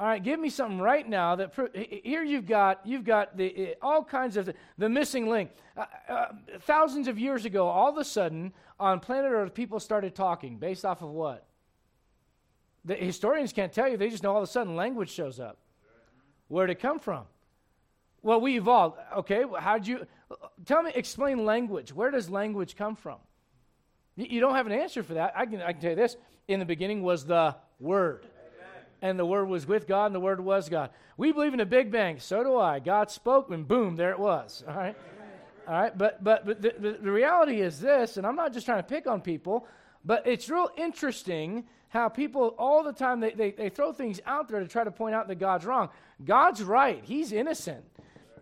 [0.00, 3.72] All right, give me something right now that pro- here you've got you've got the
[3.72, 5.50] uh, all kinds of the, missing link.
[5.76, 6.26] Uh, uh,
[6.60, 10.84] thousands of years ago, all of a sudden on planet Earth, people started talking based
[10.84, 11.46] off of what?
[12.84, 13.96] The historians can't tell you.
[13.96, 15.58] They just know all of a sudden language shows up.
[16.46, 17.24] Where'd it come from?
[18.22, 18.98] Well, we evolved.
[19.16, 20.06] Okay, how'd you
[20.64, 20.92] tell me?
[20.94, 21.92] Explain language.
[21.92, 23.18] Where does language come from?
[24.14, 25.32] You, you don't have an answer for that.
[25.34, 26.16] I can I can tell you this.
[26.46, 28.28] In the beginning was the Word
[29.02, 30.90] and the Word was with God, and the Word was God.
[31.16, 32.20] We believe in a Big Bang.
[32.20, 32.78] So do I.
[32.78, 34.64] God spoke, and boom, there it was.
[34.66, 34.96] All right?
[35.66, 35.96] All right?
[35.96, 39.06] But, but, but the, the, reality is this, and I'm not just trying to pick
[39.06, 39.66] on people,
[40.04, 44.48] but it's real interesting how people all the time they, they, they throw things out
[44.48, 45.88] there to try to point out that God's wrong.
[46.24, 47.02] God's right.
[47.04, 47.84] He's innocent.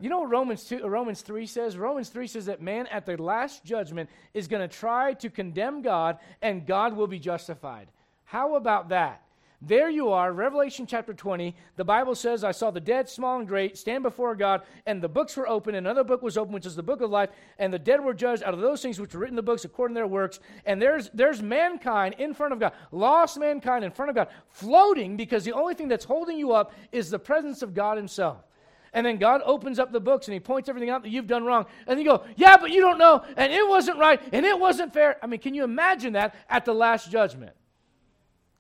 [0.01, 1.77] You know what Romans 2 Romans 3 says?
[1.77, 5.83] Romans 3 says that man at the last judgment is going to try to condemn
[5.83, 7.88] God and God will be justified.
[8.25, 9.23] How about that?
[9.62, 11.57] There you are, Revelation chapter 20.
[11.77, 15.09] The Bible says, I saw the dead, small and great, stand before God, and the
[15.09, 17.79] books were open, another book was open, which is the book of life, and the
[17.79, 20.01] dead were judged out of those things which were written in the books according to
[20.01, 20.40] their works.
[20.66, 25.16] And there's, there's mankind in front of God, lost mankind in front of God, floating
[25.16, 28.45] because the only thing that's holding you up is the presence of God Himself.
[28.92, 31.45] And then God opens up the books and He points everything out that you've done
[31.45, 31.64] wrong.
[31.87, 34.92] And you go, Yeah, but you don't know, and it wasn't right, and it wasn't
[34.92, 35.16] fair.
[35.23, 37.53] I mean, can you imagine that at the last judgment?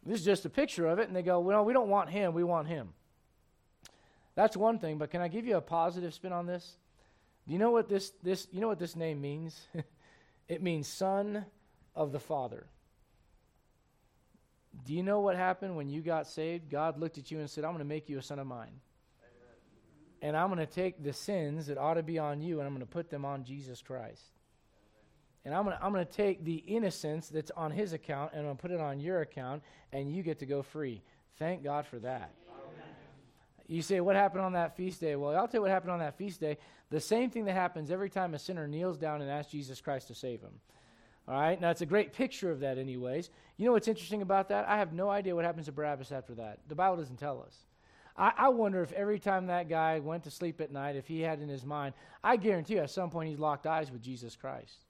[0.06, 2.32] This is just a picture of it, and they go, Well, we don't want him,
[2.32, 2.90] we want him.
[4.36, 6.76] That's one thing, but can I give you a positive spin on this?
[7.46, 9.58] Do you know what this, this, you know what this name means?
[10.48, 11.46] it means son
[11.94, 12.66] of the Father.
[14.84, 16.70] Do you know what happened when you got saved?
[16.70, 18.80] God looked at you and said, I'm going to make you a son of mine.
[19.22, 19.54] Amen.
[20.20, 22.74] And I'm going to take the sins that ought to be on you and I'm
[22.74, 24.22] going to put them on Jesus Christ.
[25.46, 28.40] And I'm going to I'm going to take the innocence that's on his account and
[28.40, 31.02] I'm going to put it on your account, and you get to go free.
[31.38, 32.32] Thank God for that.
[33.68, 35.16] You say, what happened on that feast day?
[35.16, 36.58] Well, I'll tell you what happened on that feast day.
[36.90, 40.08] The same thing that happens every time a sinner kneels down and asks Jesus Christ
[40.08, 40.52] to save him.
[41.26, 41.60] All right?
[41.60, 43.30] Now, it's a great picture of that, anyways.
[43.56, 44.68] You know what's interesting about that?
[44.68, 46.60] I have no idea what happens to Barabbas after that.
[46.68, 47.56] The Bible doesn't tell us.
[48.16, 51.20] I, I wonder if every time that guy went to sleep at night, if he
[51.20, 54.36] had in his mind, I guarantee you at some point he's locked eyes with Jesus
[54.36, 54.85] Christ.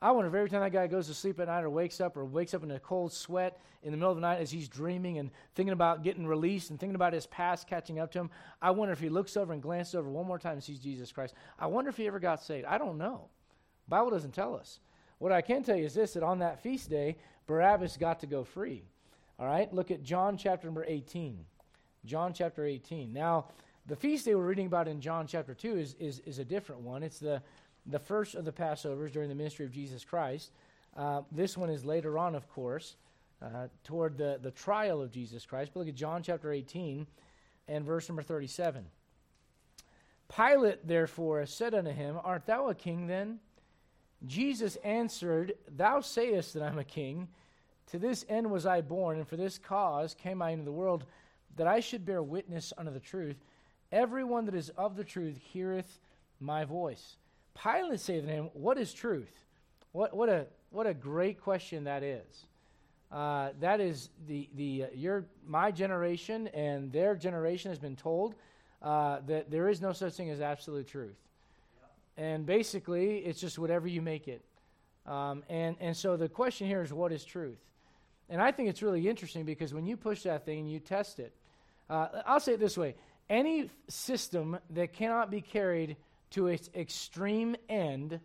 [0.00, 2.16] I wonder if every time that guy goes to sleep at night or wakes up
[2.16, 4.68] or wakes up in a cold sweat in the middle of the night as he's
[4.68, 8.30] dreaming and thinking about getting released and thinking about his past catching up to him,
[8.62, 11.10] I wonder if he looks over and glances over one more time and sees Jesus
[11.10, 11.34] Christ.
[11.58, 12.66] I wonder if he ever got saved.
[12.66, 13.28] I don't know.
[13.88, 14.78] Bible doesn't tell us.
[15.18, 17.16] What I can tell you is this that on that feast day,
[17.48, 18.84] Barabbas got to go free.
[19.38, 19.72] All right?
[19.72, 21.44] Look at John chapter number 18.
[22.04, 23.12] John chapter 18.
[23.12, 23.46] Now,
[23.86, 26.82] the feast day we're reading about in John chapter 2 is, is, is a different
[26.82, 27.02] one.
[27.02, 27.42] It's the
[27.88, 30.52] the first of the Passovers during the ministry of Jesus Christ.
[30.96, 32.96] Uh, this one is later on, of course,
[33.40, 35.70] uh, toward the, the trial of Jesus Christ.
[35.72, 37.06] But look at John chapter 18
[37.66, 38.84] and verse number 37.
[40.34, 43.38] Pilate, therefore, said unto him, Art thou a king then?
[44.26, 47.28] Jesus answered, Thou sayest that I'm a king.
[47.92, 51.04] To this end was I born, and for this cause came I into the world,
[51.56, 53.36] that I should bear witness unto the truth.
[53.90, 55.98] Everyone that is of the truth heareth
[56.40, 57.16] my voice.
[57.62, 59.32] Pilate said to him, What is truth?
[59.92, 62.46] What, what, a, what a great question that is.
[63.10, 68.34] Uh, that is the, the, uh, your, my generation and their generation has been told
[68.82, 71.16] uh, that there is no such thing as absolute truth.
[72.18, 74.44] And basically, it's just whatever you make it.
[75.06, 77.58] Um, and, and so the question here is what is truth?
[78.28, 81.18] And I think it's really interesting because when you push that thing and you test
[81.18, 81.32] it,
[81.88, 82.94] uh, I'll say it this way
[83.30, 85.96] any system that cannot be carried
[86.30, 88.20] to its extreme end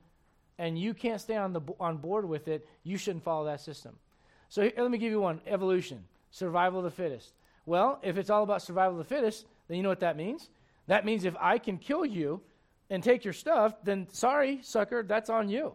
[0.58, 3.96] and you can't stay on, the, on board with it, you shouldn't follow that system.
[4.50, 7.34] So let me give you one evolution, survival of the fittest.
[7.66, 10.50] Well, if it's all about survival of the fittest, then you know what that means?
[10.88, 12.42] That means if I can kill you
[12.90, 15.74] and take your stuff, then sorry, sucker, that's on you.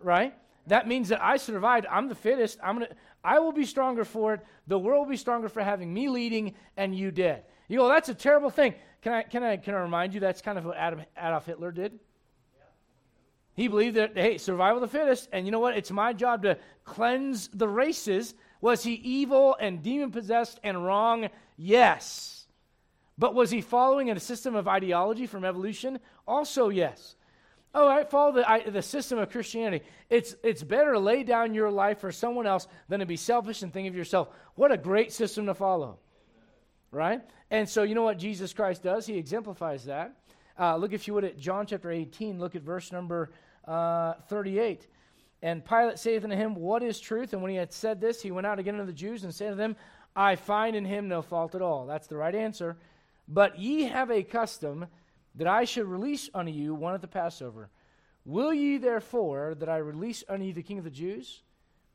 [0.00, 0.34] Right?
[0.66, 1.86] That means that I survived.
[1.90, 2.58] I'm the fittest.
[2.62, 2.88] I'm gonna
[3.24, 4.40] I will be stronger for it.
[4.66, 7.44] The world will be stronger for having me leading and you dead.
[7.68, 8.74] You go, that's a terrible thing.
[9.02, 11.72] Can I, can I, can I remind you that's kind of what Adam, Adolf Hitler
[11.72, 11.98] did?
[13.54, 15.76] He believed that, hey, survival of the fittest, and you know what?
[15.76, 18.34] It's my job to cleanse the races.
[18.60, 21.28] Was he evil and demon possessed and wrong?
[21.56, 22.46] Yes.
[23.18, 25.98] But was he following a system of ideology from evolution?
[26.26, 27.16] Also, yes.
[27.74, 29.84] Oh, I follow the, I, the system of Christianity.
[30.08, 33.62] It's, it's better to lay down your life for someone else than to be selfish
[33.62, 34.28] and think of yourself.
[34.54, 35.98] What a great system to follow
[36.92, 37.22] right?
[37.52, 39.04] And so, you know what Jesus Christ does?
[39.06, 40.16] He exemplifies that.
[40.58, 43.30] Uh, look, if you would, at John chapter 18, look at verse number
[43.68, 44.86] uh, 38.
[45.42, 47.34] And Pilate saith unto him, What is truth?
[47.34, 49.50] And when he had said this, he went out again unto the Jews and said
[49.50, 49.76] to them,
[50.16, 51.84] I find in him no fault at all.
[51.84, 52.78] That's the right answer.
[53.28, 54.86] But ye have a custom
[55.34, 57.68] that I should release unto you one at the Passover.
[58.24, 61.42] Will ye therefore that I release unto you the king of the Jews?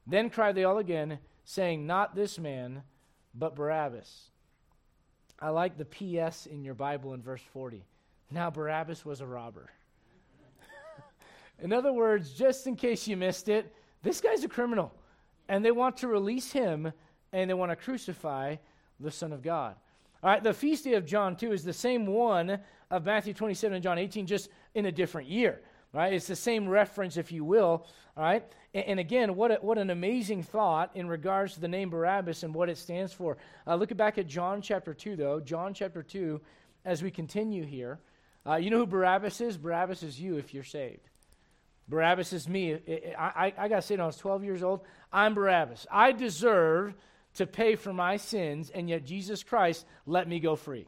[0.06, 2.84] Then cried they all again, saying, Not this man,
[3.34, 4.30] but Barabbas.
[5.40, 6.48] I like the P.S.
[6.48, 7.84] in your Bible in verse 40.
[8.32, 9.70] Now, Barabbas was a robber.
[11.62, 14.92] in other words, just in case you missed it, this guy's a criminal.
[15.48, 16.92] And they want to release him
[17.32, 18.56] and they want to crucify
[19.00, 19.76] the Son of God.
[20.24, 23.76] All right, the feast day of John 2 is the same one of Matthew 27
[23.76, 25.62] and John 18, just in a different year.
[25.94, 26.14] Right?
[26.14, 27.86] It's the same reference, if you will.
[28.16, 28.44] All right?
[28.74, 32.44] And, and again, what, a, what an amazing thought in regards to the name Barabbas
[32.44, 33.38] and what it stands for.
[33.66, 35.40] Uh, look back at John chapter 2, though.
[35.40, 36.42] John chapter 2,
[36.86, 38.00] as we continue here.
[38.46, 39.58] Uh, you know who Barabbas is?
[39.58, 41.10] Barabbas is you if you're saved.
[41.90, 42.78] Barabbas is me.
[43.18, 45.88] I, I, I got say, when I was 12 years old, I'm Barabbas.
[45.90, 46.96] I deserve
[47.36, 50.88] to pay for my sins, and yet Jesus Christ let me go free.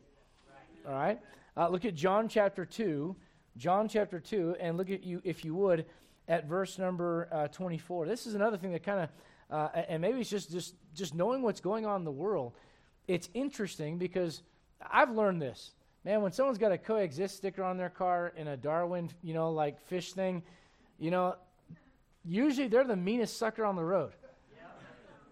[0.87, 1.19] All right?
[1.55, 3.15] Uh, look at John chapter 2
[3.59, 5.85] John chapter 2, and look at you, if you would,
[6.29, 8.07] at verse number uh, 24.
[8.07, 9.09] This is another thing that kind of,
[9.51, 12.53] uh, and maybe it's just, just, just knowing what's going on in the world.
[13.05, 14.41] It's interesting because
[14.89, 15.73] I've learned this.
[16.05, 19.51] Man, when someone's got a coexist sticker on their car in a Darwin, you know,
[19.51, 20.41] like fish thing,
[20.97, 21.35] you know,
[22.23, 24.13] usually they're the meanest sucker on the road.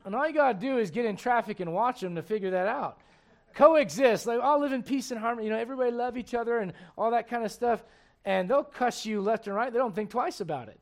[0.03, 2.51] And all you got to do is get in traffic and watch them to figure
[2.51, 2.99] that out.
[3.53, 6.73] Coexist, like all live in peace and harmony, you know, everybody love each other and
[6.97, 7.81] all that kind of stuff
[8.25, 9.71] and they'll cuss you left and right.
[9.71, 10.79] They don't think twice about it.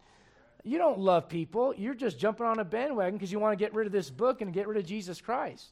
[0.63, 1.73] You don't love people.
[1.75, 4.41] You're just jumping on a bandwagon because you want to get rid of this book
[4.41, 5.67] and get rid of Jesus Christ.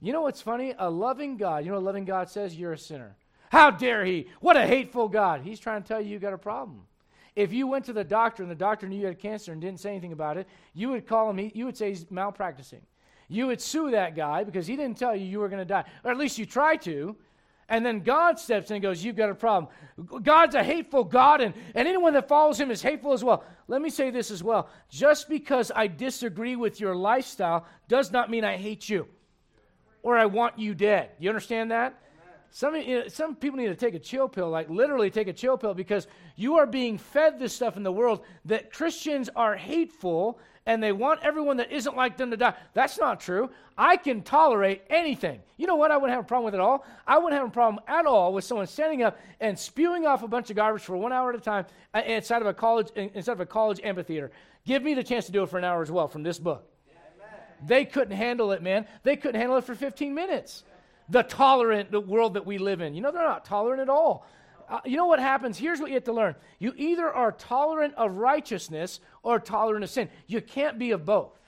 [0.00, 0.74] You know what's funny?
[0.78, 2.56] A loving God, you know what a loving God says?
[2.56, 3.16] You're a sinner.
[3.50, 4.26] How dare he?
[4.40, 5.42] What a hateful God.
[5.42, 6.82] He's trying to tell you you got a problem.
[7.36, 9.80] If you went to the doctor and the doctor knew you had cancer and didn't
[9.80, 12.82] say anything about it, you would call him, you would say he's malpracticing.
[13.28, 15.84] You would sue that guy because he didn't tell you you were going to die,
[16.04, 17.16] or at least you try to.
[17.68, 19.72] And then God steps in and goes, You've got a problem.
[20.22, 23.44] God's a hateful God, and, and anyone that follows him is hateful as well.
[23.68, 24.68] Let me say this as well.
[24.90, 29.06] Just because I disagree with your lifestyle does not mean I hate you
[30.02, 31.10] or I want you dead.
[31.18, 31.98] You understand that?
[32.54, 35.32] Some, you know, some people need to take a chill pill, like literally take a
[35.32, 39.56] chill pill, because you are being fed this stuff in the world that Christians are
[39.56, 42.54] hateful and they want everyone that isn't like them to die.
[42.72, 43.50] That's not true.
[43.76, 45.40] I can tolerate anything.
[45.56, 45.90] You know what?
[45.90, 46.86] I wouldn't have a problem with it all.
[47.08, 50.28] I wouldn't have a problem at all with someone standing up and spewing off a
[50.28, 53.32] bunch of garbage for one hour at a time uh, inside of a college instead
[53.32, 54.30] of a college amphitheater.
[54.64, 56.70] Give me the chance to do it for an hour as well from this book.
[57.66, 58.86] They couldn't handle it, man.
[59.02, 60.62] They couldn't handle it for 15 minutes.
[61.08, 62.94] The tolerant world that we live in.
[62.94, 64.26] You know, they're not tolerant at all.
[64.68, 65.58] Uh, you know what happens?
[65.58, 66.34] Here's what you have to learn.
[66.58, 70.08] You either are tolerant of righteousness or tolerant of sin.
[70.26, 71.38] You can't be of both.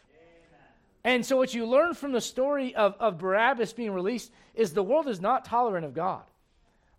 [1.05, 4.83] And so, what you learn from the story of, of Barabbas being released is the
[4.83, 6.25] world is not tolerant of God.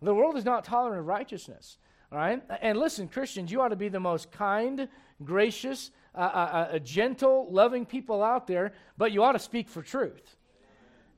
[0.00, 1.76] The world is not tolerant of righteousness.
[2.10, 2.42] All right?
[2.62, 4.88] And listen, Christians, you ought to be the most kind,
[5.22, 9.82] gracious, uh, uh, uh, gentle, loving people out there, but you ought to speak for
[9.82, 10.37] truth.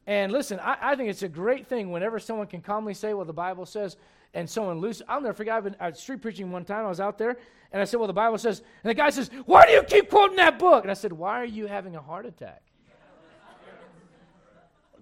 [0.07, 3.27] And listen, I, I, think it's a great thing whenever someone can calmly say what
[3.27, 3.97] the Bible says
[4.35, 5.03] and someone loose.
[5.09, 6.85] I'll never forget, I've been street preaching one time.
[6.85, 7.37] I was out there
[7.73, 10.11] and I said, Well, the Bible says, and the guy says, Why do you keep
[10.11, 10.85] quoting that book?
[10.85, 12.63] And I said, Why are you having a heart attack?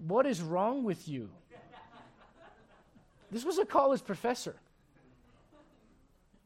[0.07, 1.29] what is wrong with you?
[3.31, 4.55] This was a college professor.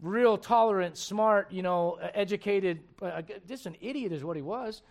[0.02, 2.82] Real tolerant, smart, you know, educated.
[3.02, 4.82] Uh, just an idiot is what he was.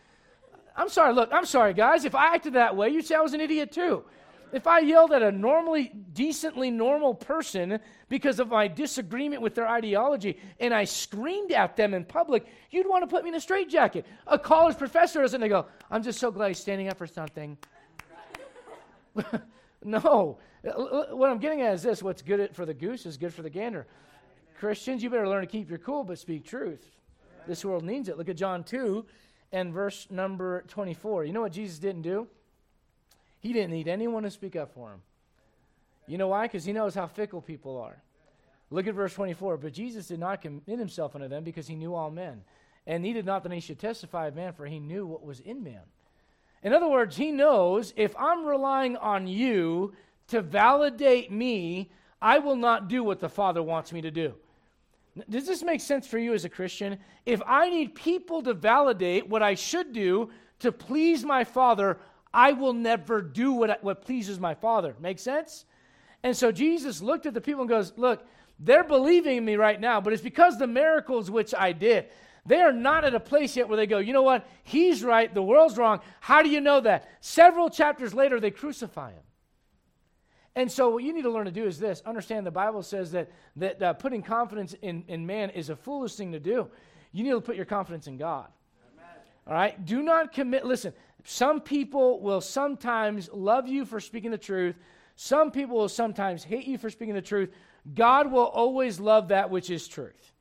[0.77, 2.05] I'm sorry, look, I'm sorry, guys.
[2.05, 4.05] If I acted that way, you'd say I was an idiot too.
[4.53, 7.81] If I yelled at a normally, decently normal person
[8.11, 12.87] because of my disagreement with their ideology and I screamed at them in public, you'd
[12.87, 14.05] want to put me in a straitjacket.
[14.27, 17.57] A college professor doesn't, go, I'm just so glad he's standing up for something.
[19.85, 20.39] no.
[20.63, 23.51] What I'm getting at is this what's good for the goose is good for the
[23.51, 23.87] gander.
[24.59, 26.85] Christians, you better learn to keep your cool, but speak truth.
[27.47, 28.19] This world needs it.
[28.19, 29.05] Look at John 2
[29.53, 31.25] and verse number 24.
[31.25, 32.27] You know what Jesus didn't do?
[33.41, 35.03] He didn't need anyone to speak up for him.
[36.07, 36.47] You know why?
[36.47, 38.03] Because he knows how fickle people are.
[38.71, 39.59] Look at verse 24.
[39.59, 42.43] But Jesus did not commit himself unto them because he knew all men,
[42.87, 45.63] and needed not that he should testify of man, for he knew what was in
[45.63, 45.83] man.
[46.63, 49.93] In other words, he knows if I'm relying on you
[50.29, 54.35] to validate me, I will not do what the Father wants me to do.
[55.29, 56.99] Does this make sense for you as a Christian?
[57.27, 61.99] If I need people to validate what I should do to please my Father,
[62.33, 64.97] I will never do what, what pleases my Father.
[65.01, 65.67] Make sense?
[66.23, 68.27] And so Jesus looked at the people and goes, Look,
[68.59, 72.07] they're believing in me right now, but it's because the miracles which I did.
[72.45, 74.47] They are not at a place yet where they go, you know what?
[74.65, 76.01] He's right, the world's wrong.
[76.21, 77.09] How do you know that?
[77.21, 79.23] Several chapters later, they crucify him.
[80.55, 83.13] And so, what you need to learn to do is this understand the Bible says
[83.13, 86.69] that, that uh, putting confidence in, in man is a foolish thing to do.
[87.13, 88.49] You need to put your confidence in God.
[88.95, 89.07] Amen.
[89.47, 89.85] All right?
[89.85, 90.67] Do not commit.
[90.67, 90.93] Listen,
[91.25, 94.77] some people will sometimes love you for speaking the truth,
[95.17, 97.51] some people will sometimes hate you for speaking the truth.
[97.95, 100.33] God will always love that which is truth.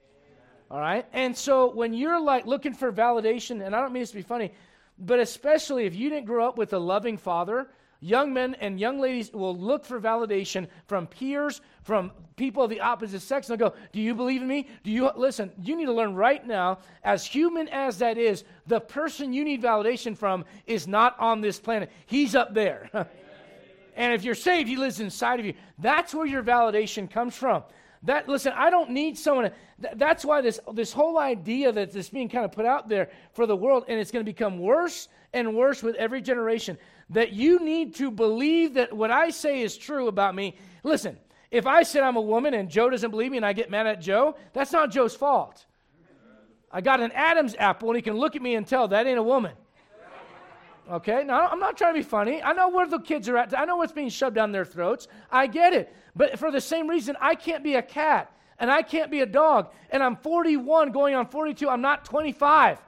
[0.70, 1.06] All right?
[1.12, 4.22] And so when you're like looking for validation, and I don't mean this to be
[4.22, 4.54] funny,
[4.98, 7.68] but especially if you didn't grow up with a loving father,
[8.02, 12.82] young men and young ladies will look for validation from peers, from people of the
[12.82, 13.48] opposite sex.
[13.48, 14.68] They'll go, Do you believe in me?
[14.84, 15.52] Do you listen?
[15.62, 19.62] You need to learn right now, as human as that is, the person you need
[19.62, 21.92] validation from is not on this planet.
[22.08, 22.90] He's up there.
[23.96, 25.54] and if you're saved, he lives inside of you.
[25.78, 27.64] That's where your validation comes from.
[28.04, 29.52] That listen, I don't need someone.
[29.80, 33.12] Th- that's why this this whole idea that this being kind of put out there
[33.34, 36.78] for the world, and it's going to become worse and worse with every generation
[37.12, 40.58] that you need to believe that what I say is true about me.
[40.84, 41.18] Listen,
[41.52, 43.86] if I said I'm a woman and Joe doesn't believe me and I get mad
[43.86, 45.66] at Joe, that's not Joe's fault.
[46.72, 49.20] I got an Adam's apple and he can look at me and tell that ain't
[49.20, 49.52] a woman.
[50.90, 51.24] Okay?
[51.26, 52.42] Now, I'm not trying to be funny.
[52.42, 53.58] I know where the kids are at.
[53.58, 55.08] I know what's being shoved down their throats.
[55.30, 55.94] I get it.
[56.16, 59.26] But for the same reason, I can't be a cat and I can't be a
[59.26, 59.72] dog.
[59.90, 61.68] And I'm 41 going on 42.
[61.68, 62.80] I'm not 25.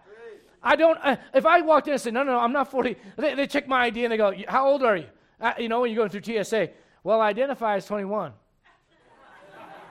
[0.64, 2.95] I don't, uh, if I walked in and said, no, no, no, I'm not 40,
[3.18, 5.07] they, they check my ID and they go, how old are you?
[5.39, 6.70] Uh, you know, when you're going through TSA,
[7.03, 8.32] well, I identify as 21.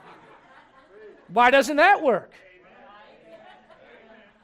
[1.29, 2.33] why doesn't that work?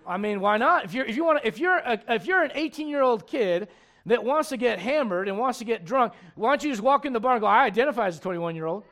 [0.07, 0.85] I mean, why not?
[0.85, 3.69] If you're, if you want if you're, a, if you're an 18 year old kid
[4.07, 7.05] that wants to get hammered and wants to get drunk, why don't you just walk
[7.05, 8.85] in the bar and go, I identify as a 21 year old?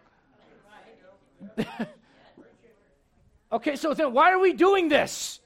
[3.52, 5.40] Okay, so then why are we doing this?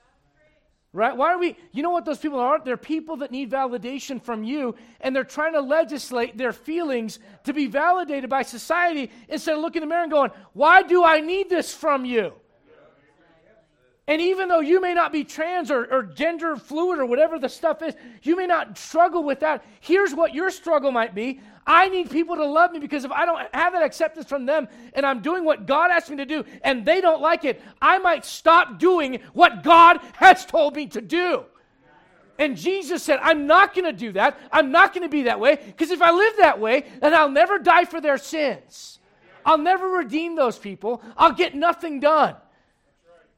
[0.93, 1.17] Right?
[1.17, 1.57] Why are we?
[1.71, 2.61] You know what those people are?
[2.63, 7.53] They're people that need validation from you, and they're trying to legislate their feelings to
[7.53, 11.21] be validated by society instead of looking in the mirror and going, Why do I
[11.21, 12.33] need this from you?
[14.11, 17.49] And even though you may not be trans or, or, gender fluid or whatever the
[17.49, 17.95] stuff is,
[18.25, 19.65] you may not struggle with that.
[19.79, 23.25] Here's what your struggle might be I need people to love me because if I
[23.25, 26.45] don't have that acceptance from them and I'm doing what God asked me to do
[26.63, 31.01] and they don't like it, I might stop doing what God has told me to
[31.01, 31.45] do.
[32.37, 34.41] And Jesus said, I'm not going to do that.
[34.51, 37.31] I'm not going to be that way because if I live that way, then I'll
[37.31, 38.99] never die for their sins.
[39.47, 41.01] I'll never redeem those people.
[41.17, 42.35] I'll get nothing done.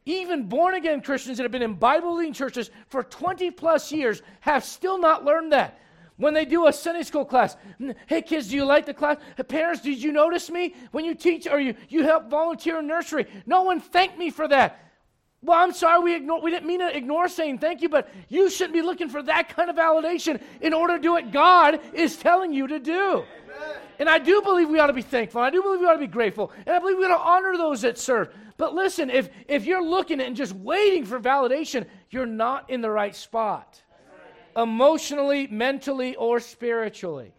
[0.05, 4.23] Even born again Christians that have been in Bible believing churches for 20 plus years
[4.41, 5.79] have still not learned that.
[6.17, 7.57] When they do a Sunday school class,
[8.07, 9.17] hey kids, do you like the class?
[9.49, 13.27] Parents, did you notice me when you teach or you, you help volunteer in nursery?
[13.47, 14.79] No one thanked me for that.
[15.45, 18.49] Well, I'm sorry we ignore, we didn't mean to ignore saying thank you, but you
[18.51, 22.17] shouldn't be looking for that kind of validation in order to do what God is
[22.17, 23.25] telling you to do.
[23.25, 23.77] Amen.
[23.99, 25.41] And I do believe we ought to be thankful.
[25.41, 26.53] I do believe we ought to be grateful.
[26.65, 28.33] And I believe we ought to honor those that serve.
[28.57, 32.91] But listen, if, if you're looking and just waiting for validation, you're not in the
[32.91, 33.81] right spot.
[34.57, 37.33] Emotionally, mentally, or spiritually.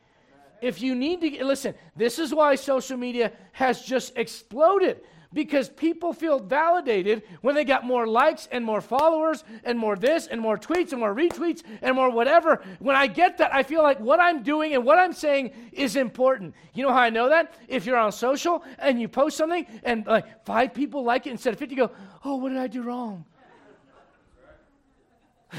[0.62, 5.02] If you need to, listen, this is why social media has just exploded
[5.34, 10.28] because people feel validated when they got more likes and more followers and more this
[10.28, 12.62] and more tweets and more retweets and more whatever.
[12.80, 15.96] When I get that, I feel like what I'm doing and what I'm saying is
[15.96, 16.54] important.
[16.74, 17.56] You know how I know that?
[17.68, 21.54] If you're on social and you post something and like five people like it instead
[21.54, 21.92] of 50, go,
[22.24, 23.26] oh, what did I do wrong?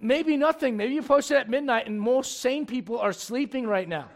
[0.00, 0.76] Maybe nothing.
[0.76, 4.08] Maybe you posted at midnight and most sane people are sleeping right now.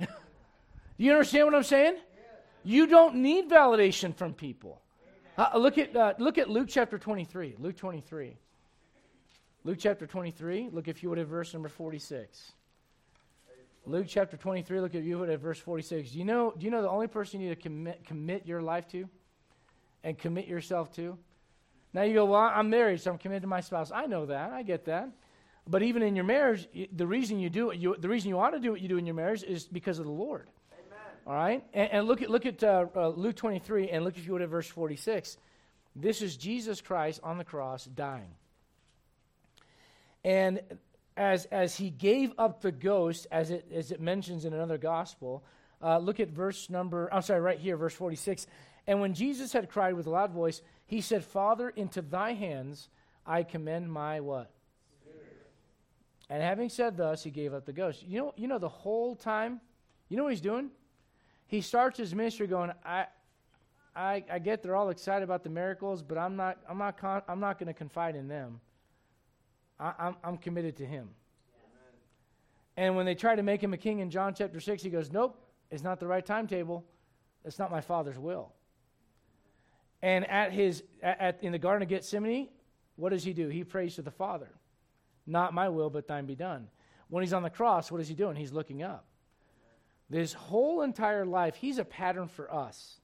[0.00, 0.06] Do
[0.98, 1.96] you understand what I'm saying?
[2.62, 4.80] You don't need validation from people.
[5.38, 7.56] Uh, look, at, uh, look at Luke chapter 23.
[7.58, 8.36] Luke 23.
[9.64, 10.68] Luke chapter 23.
[10.72, 12.52] Look, if you would, at verse number 46.
[13.86, 16.10] Luke chapter 23, look at you would at verse 46.
[16.10, 18.60] Do you know, do you know the only person you need to commit, commit your
[18.60, 19.08] life to
[20.04, 21.16] and commit yourself to?
[21.92, 23.90] Now you go, well, I'm married, so I'm committed to my spouse.
[23.90, 24.52] I know that.
[24.52, 25.08] I get that.
[25.66, 28.50] But even in your marriage, the reason you do it, you, the reason you ought
[28.50, 30.48] to do what you do in your marriage is because of the Lord.
[31.26, 31.64] All right?
[31.72, 34.42] And, and look at, look at uh, uh, Luke 23 and look, if you would,
[34.42, 35.36] at verse 46.
[35.96, 38.34] This is Jesus Christ on the cross dying.
[40.24, 40.60] And
[41.16, 45.44] as, as he gave up the ghost, as it, as it mentions in another gospel,
[45.82, 48.46] uh, look at verse number, I'm sorry, right here, verse 46.
[48.86, 52.88] And when Jesus had cried with a loud voice, he said, Father, into thy hands
[53.26, 54.50] I commend my what?
[56.28, 58.04] And having said thus, he gave up the ghost.
[58.06, 59.60] You know, you know the whole time,
[60.08, 60.70] you know what he's doing?
[61.50, 63.06] He starts his ministry going, I,
[63.96, 67.22] I, I get they're all excited about the miracles, but I'm not, I'm not, con-
[67.26, 68.60] I'm not going to confide in them.
[69.80, 71.08] I, I'm, I'm committed to him.
[72.76, 75.10] And when they try to make him a king in John chapter 6, he goes,
[75.10, 76.84] Nope, it's not the right timetable.
[77.44, 78.52] It's not my father's will.
[80.02, 82.48] And at his, at, at, in the Garden of Gethsemane,
[82.94, 83.48] what does he do?
[83.48, 84.50] He prays to the Father.
[85.26, 86.68] Not my will, but thine be done.
[87.08, 88.36] When he's on the cross, what is he doing?
[88.36, 89.04] He's looking up.
[90.10, 92.96] This whole entire life, he's a pattern for us.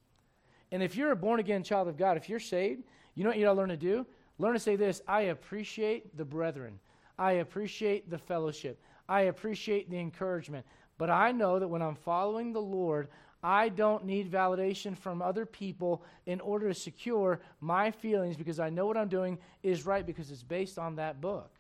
[0.73, 2.83] And if you're a born again child of God, if you're saved,
[3.15, 4.05] you know what you gotta learn to do?
[4.39, 6.81] Learn to say this I appreciate the brethren,
[7.19, 10.67] I appreciate the fellowship, I appreciate the encouragement.
[10.99, 13.09] But I know that when I'm following the Lord,
[13.43, 18.71] I don't need validation from other people in order to secure my feelings because I
[18.71, 21.56] know what I'm doing is right because it's based on that book.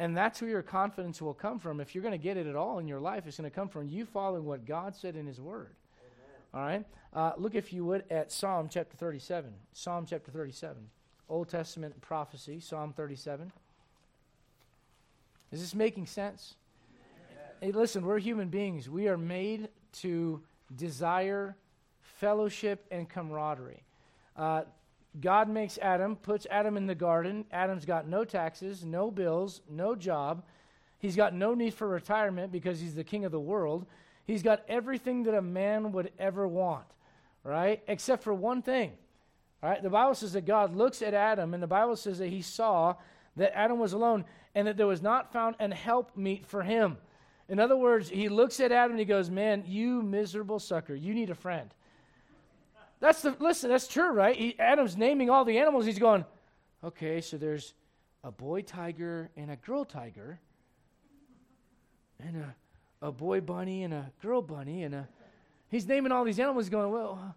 [0.00, 1.78] And that's where your confidence will come from.
[1.78, 3.68] If you're going to get it at all in your life, it's going to come
[3.68, 5.74] from you following what God said in His Word.
[6.54, 6.54] Amen.
[6.54, 6.86] All right?
[7.12, 9.52] Uh, look, if you would, at Psalm chapter 37.
[9.74, 10.88] Psalm chapter 37.
[11.28, 13.52] Old Testament prophecy, Psalm 37.
[15.52, 16.54] Is this making sense?
[17.60, 18.88] Hey, listen, we're human beings.
[18.88, 20.40] We are made to
[20.74, 21.56] desire
[22.00, 23.82] fellowship and camaraderie.
[24.34, 24.62] Uh,
[25.18, 27.44] God makes Adam, puts Adam in the garden.
[27.50, 30.44] Adam's got no taxes, no bills, no job.
[30.98, 33.86] He's got no need for retirement because he's the king of the world.
[34.24, 36.84] He's got everything that a man would ever want,
[37.42, 37.82] right?
[37.88, 38.92] Except for one thing.
[39.62, 39.82] All right?
[39.82, 42.94] The Bible says that God looks at Adam, and the Bible says that he saw
[43.36, 46.98] that Adam was alone and that there was not found an helpmeet for him.
[47.48, 51.14] In other words, he looks at Adam and he goes, Man, you miserable sucker, you
[51.14, 51.74] need a friend.
[53.00, 53.70] That's the listen.
[53.70, 54.36] That's true, right?
[54.36, 55.86] He, Adam's naming all the animals.
[55.86, 56.24] He's going,
[56.84, 57.20] okay.
[57.20, 57.74] So there's
[58.22, 60.38] a boy tiger and a girl tiger,
[62.22, 62.54] and a
[63.02, 65.08] a boy bunny and a girl bunny, and a.
[65.70, 66.68] He's naming all these animals.
[66.68, 67.34] Going, well,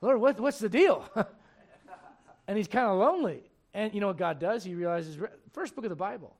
[0.00, 1.08] Lord, what, what's the deal?
[2.48, 3.42] and he's kind of lonely.
[3.72, 4.64] And you know what God does?
[4.64, 5.18] He realizes,
[5.52, 6.36] first book of the Bible,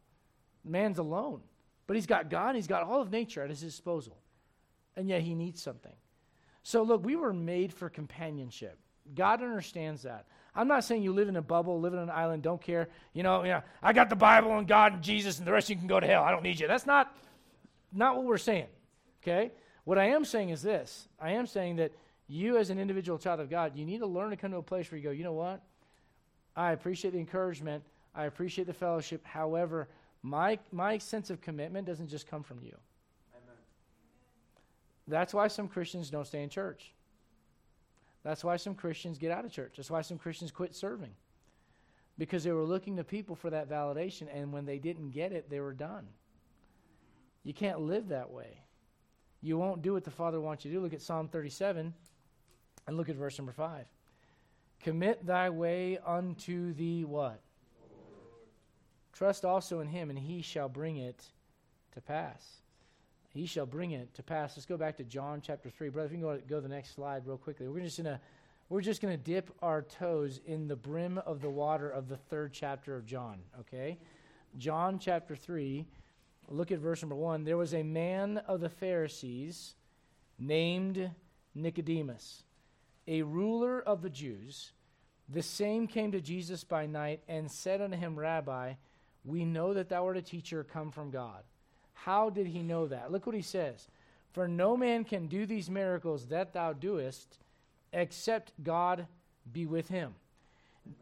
[0.65, 1.41] man's alone.
[1.87, 4.17] But he's got God, he's got all of nature at his disposal.
[4.97, 5.93] And yet he needs something.
[6.67, 8.77] So, look, we were made for companionship.
[9.15, 10.27] God understands that.
[10.53, 12.89] I'm not saying you live in a bubble, live in an island, don't care.
[13.13, 15.71] You know, yeah, I got the Bible and God and Jesus, and the rest of
[15.71, 16.25] you can go to hell.
[16.25, 16.67] I don't need you.
[16.67, 17.17] That's not,
[17.93, 18.67] not what we're saying.
[19.23, 19.53] Okay?
[19.85, 21.93] What I am saying is this I am saying that
[22.27, 24.63] you, as an individual child of God, you need to learn to come to a
[24.63, 25.63] place where you go, you know what?
[26.57, 29.25] I appreciate the encouragement, I appreciate the fellowship.
[29.25, 29.87] However,
[30.21, 32.77] my, my sense of commitment doesn't just come from you.
[35.09, 36.93] That's why some Christians don't stay in church.
[38.25, 39.75] That's why some Christians get out of church.
[39.77, 41.13] That's why some Christians quit serving.
[42.19, 45.49] Because they were looking to people for that validation, and when they didn't get it,
[45.49, 46.09] they were done.
[47.45, 48.63] You can't live that way.
[49.43, 50.83] You won't do what the Father wants you to do.
[50.83, 51.95] Look at Psalm 37
[52.89, 53.85] and look at verse number 5.
[54.83, 57.41] Commit thy way unto the what?
[59.13, 61.23] Trust also in him, and he shall bring it
[61.93, 62.63] to pass.
[63.37, 64.57] He shall bring it to pass.
[64.57, 65.91] Let's go back to John chapter 3.
[65.91, 67.69] Brother, if you can go, go to the next slide real quickly.
[67.69, 68.21] We're just going to
[68.71, 72.17] we're just going to dip our toes in the brim of the water of the
[72.17, 73.99] third chapter of John, okay?
[74.59, 75.87] John chapter 3,
[76.49, 77.45] look at verse number 1.
[77.45, 79.77] There was a man of the Pharisees
[80.39, 81.11] named
[81.55, 82.43] Nicodemus,
[83.07, 84.73] a ruler of the Jews.
[85.29, 88.73] The same came to Jesus by night and said unto him, Rabbi,
[89.25, 91.45] we know that thou art a teacher come from God.
[91.97, 93.11] How did he know that?
[93.11, 93.89] Look what he says.
[94.33, 97.39] For no man can do these miracles that thou doest
[97.93, 99.07] except God
[99.51, 100.15] be with him.
[100.87, 100.97] Amen.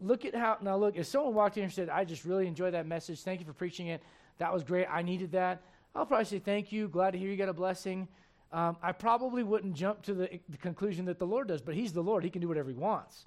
[0.00, 2.46] Look at how, now look, if someone walked in here and said, I just really
[2.46, 3.22] enjoyed that message.
[3.22, 4.02] Thank you for preaching it.
[4.38, 4.86] That was great.
[4.90, 5.62] I needed that.
[5.94, 6.88] I'll probably say, Thank you.
[6.88, 8.08] Glad to hear you got a blessing.
[8.52, 11.92] Um, I probably wouldn't jump to the, the, conclusion that the Lord does, but He's
[11.92, 12.24] the Lord.
[12.24, 13.26] He can do whatever He wants.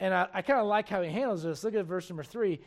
[0.00, 1.62] And I, I kind of like how He handles this.
[1.62, 2.60] Look at verse number three.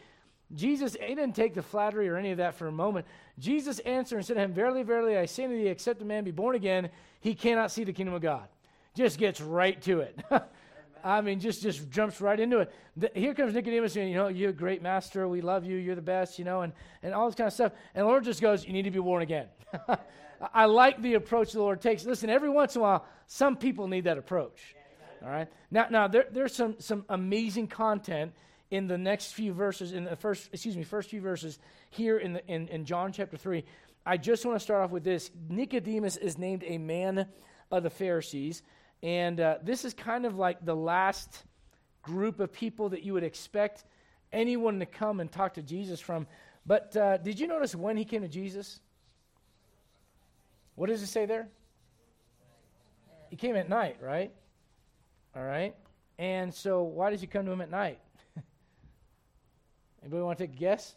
[0.55, 3.05] Jesus, he didn't take the flattery or any of that for a moment.
[3.39, 6.23] Jesus answered and said to him, Verily, verily, I say to thee, except a man
[6.23, 6.89] be born again,
[7.19, 8.47] he cannot see the kingdom of God.
[8.93, 10.19] Just gets right to it.
[11.03, 12.71] I mean, just just jumps right into it.
[12.97, 15.27] The, here comes Nicodemus saying, you know, you're a great master.
[15.27, 15.77] We love you.
[15.77, 17.71] You're the best, you know, and, and all this kind of stuff.
[17.95, 19.47] And the Lord just goes, you need to be born again.
[20.53, 22.05] I like the approach the Lord takes.
[22.05, 24.75] Listen, every once in a while, some people need that approach.
[25.23, 25.47] All right.
[25.69, 28.33] Now, now there, there's some some amazing content
[28.71, 31.59] in the next few verses, in the first, excuse me, first few verses
[31.89, 33.65] here in, the, in, in John chapter 3.
[34.05, 35.29] I just want to start off with this.
[35.49, 37.27] Nicodemus is named a man
[37.69, 38.63] of the Pharisees.
[39.03, 41.43] And uh, this is kind of like the last
[42.01, 43.83] group of people that you would expect
[44.31, 46.25] anyone to come and talk to Jesus from.
[46.65, 48.79] But uh, did you notice when he came to Jesus?
[50.75, 51.49] What does it say there?
[53.29, 54.31] He came at night, right?
[55.35, 55.75] All right.
[56.17, 57.99] And so why does he come to him at night?
[60.01, 60.95] Anybody want to take a guess?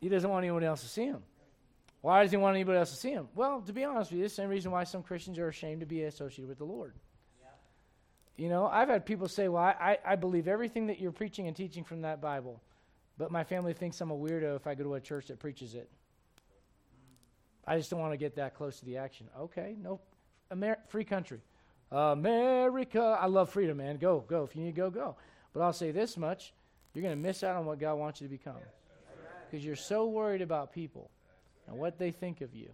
[0.00, 1.22] He doesn't want anyone else to see him.
[2.00, 3.28] Why does he want anybody else to see him?
[3.34, 5.86] Well, to be honest with you, the same reason why some Christians are ashamed to
[5.86, 6.94] be associated with the Lord.
[7.40, 8.44] Yeah.
[8.44, 11.56] You know, I've had people say, well, I, I believe everything that you're preaching and
[11.56, 12.60] teaching from that Bible,
[13.16, 15.74] but my family thinks I'm a weirdo if I go to a church that preaches
[15.74, 15.90] it.
[17.66, 19.28] I just don't want to get that close to the action.
[19.40, 20.00] Okay, no,
[20.52, 21.40] Amer- free country.
[21.90, 23.16] America.
[23.18, 23.96] I love freedom, man.
[23.96, 24.42] Go, go.
[24.44, 25.16] If you need to go, go.
[25.52, 26.52] But I'll say this much
[26.94, 28.56] you're going to miss out on what God wants you to become
[29.50, 31.10] because you're so worried about people
[31.66, 32.70] and what they think of you.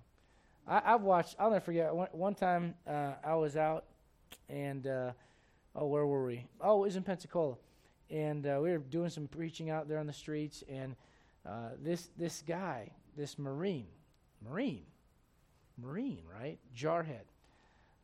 [0.66, 3.84] I, have watched, I'll never forget, one, one time uh, I was out
[4.48, 5.12] and, uh,
[5.74, 6.46] oh, where were we?
[6.60, 7.56] Oh, it was in Pensacola.
[8.10, 10.96] And uh, we were doing some preaching out there on the streets, and
[11.46, 13.86] uh, this, this guy, this Marine,
[14.44, 14.82] Marine,
[15.80, 16.58] Marine, right?
[16.76, 17.22] Jarhead,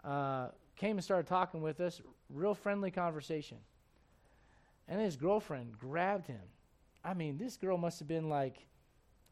[0.05, 2.01] uh, came and started talking with us,
[2.31, 3.59] real friendly conversation.
[4.89, 6.41] And his girlfriend grabbed him.
[7.05, 8.67] I mean, this girl must have been like,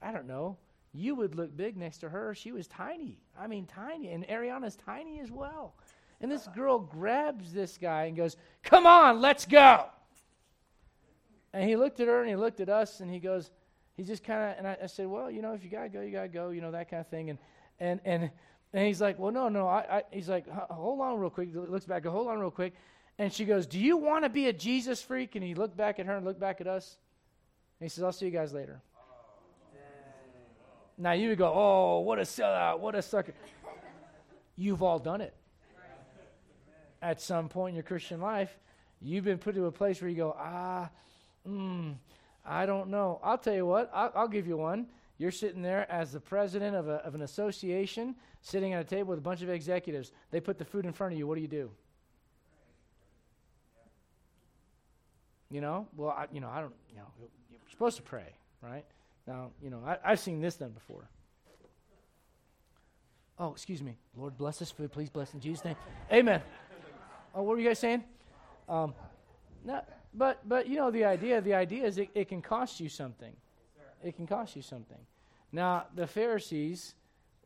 [0.02, 0.56] I don't know,
[0.92, 2.34] you would look big next to her.
[2.34, 3.18] She was tiny.
[3.38, 4.12] I mean, tiny.
[4.12, 5.74] And Ariana's tiny as well.
[6.20, 9.86] And this girl grabs this guy and goes, Come on, let's go.
[11.52, 13.50] And he looked at her and he looked at us and he goes,
[13.96, 15.88] he just kind of, and I, I, said, Well, you know, if you got to
[15.88, 17.30] go, you got to go, you know, that kind of thing.
[17.30, 17.38] And,
[17.80, 18.30] and, and,
[18.72, 19.66] and he's like, Well, no, no.
[19.66, 21.50] I, I he's like, Hold on real quick.
[21.50, 22.74] He looks back, hold on real quick.
[23.18, 25.34] And she goes, Do you want to be a Jesus freak?
[25.34, 26.96] And he looked back at her and looked back at us.
[27.78, 28.80] And he says, I'll see you guys later.
[30.96, 33.34] Now you would go, Oh, what a sellout, what a sucker.
[34.56, 35.34] You've all done it.
[37.02, 38.56] At some point in your Christian life,
[39.00, 40.90] you've been put to a place where you go, Ah,
[41.46, 41.94] mm,
[42.44, 43.20] I don't know.
[43.22, 44.86] I'll tell you what, I'll, I'll give you one.
[45.18, 49.10] You're sitting there as the president of, a, of an association, sitting at a table
[49.10, 50.10] with a bunch of executives.
[50.32, 51.26] They put the food in front of you.
[51.26, 51.70] What do you do?
[55.54, 57.06] You know, well, I, you know, I don't, you know,
[57.48, 58.26] you're supposed to pray,
[58.60, 58.84] right?
[59.24, 61.08] Now, you know, I, I've seen this done before.
[63.38, 63.96] Oh, excuse me.
[64.16, 64.90] Lord, bless this food.
[64.90, 65.76] Please bless in Jesus' name.
[66.12, 66.42] Amen.
[67.36, 68.02] Oh, what were you guys saying?
[68.68, 68.94] Um,
[69.64, 69.80] no,
[70.12, 71.40] but but you know the idea.
[71.40, 73.32] The idea is it, it can cost you something.
[74.02, 74.98] It can cost you something.
[75.52, 76.96] Now the Pharisees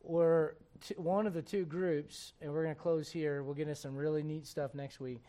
[0.03, 3.43] were t- one of the two groups, and we're going to close here.
[3.43, 5.21] We'll get into some really neat stuff next week.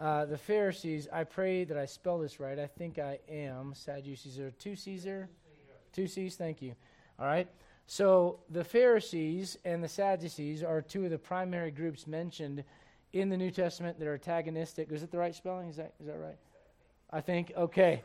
[0.00, 1.08] Uh, the Pharisees.
[1.12, 2.58] I pray that I spell this right.
[2.58, 3.74] I think I am.
[3.74, 5.28] Sadducees are two Caesar,
[5.92, 6.36] two C's.
[6.36, 6.74] Thank you.
[7.18, 7.48] All right.
[7.86, 12.62] So the Pharisees and the Sadducees are two of the primary groups mentioned
[13.12, 14.92] in the New Testament that are antagonistic.
[14.92, 15.68] Is it the right spelling?
[15.68, 16.38] Is that is that right?
[17.10, 17.52] I think.
[17.56, 18.04] Okay.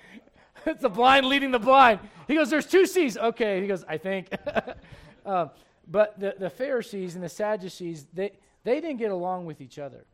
[0.66, 2.00] it's the blind leading the blind.
[2.26, 3.60] He goes, "There's two C's." Okay.
[3.60, 4.34] He goes, "I think."
[5.26, 5.48] uh,
[5.86, 8.32] but the the Pharisees and the Sadducees they
[8.64, 10.06] they didn't get along with each other.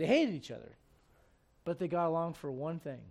[0.00, 0.78] They hated each other,
[1.66, 3.02] but they got along for one thing: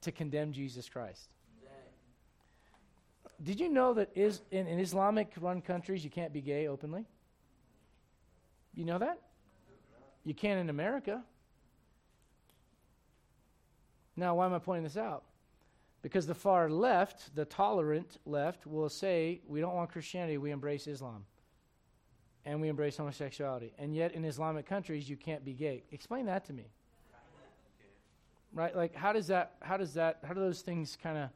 [0.00, 1.28] to condemn Jesus Christ.
[3.42, 7.04] Did you know that is in, in Islamic run countries you can't be gay openly?
[8.74, 9.20] You know that?
[10.24, 11.22] You can in America.
[14.16, 15.24] Now, why am I pointing this out?
[16.00, 20.86] Because the far left, the tolerant left, will say, we don't want Christianity, we embrace
[20.86, 21.26] Islam.
[22.44, 23.72] And we embrace homosexuality.
[23.78, 25.84] And yet, in Islamic countries, you can't be gay.
[25.92, 26.64] Explain that to me.
[28.52, 28.76] Right?
[28.76, 31.30] Like, how does that, how does that, how do those things kind of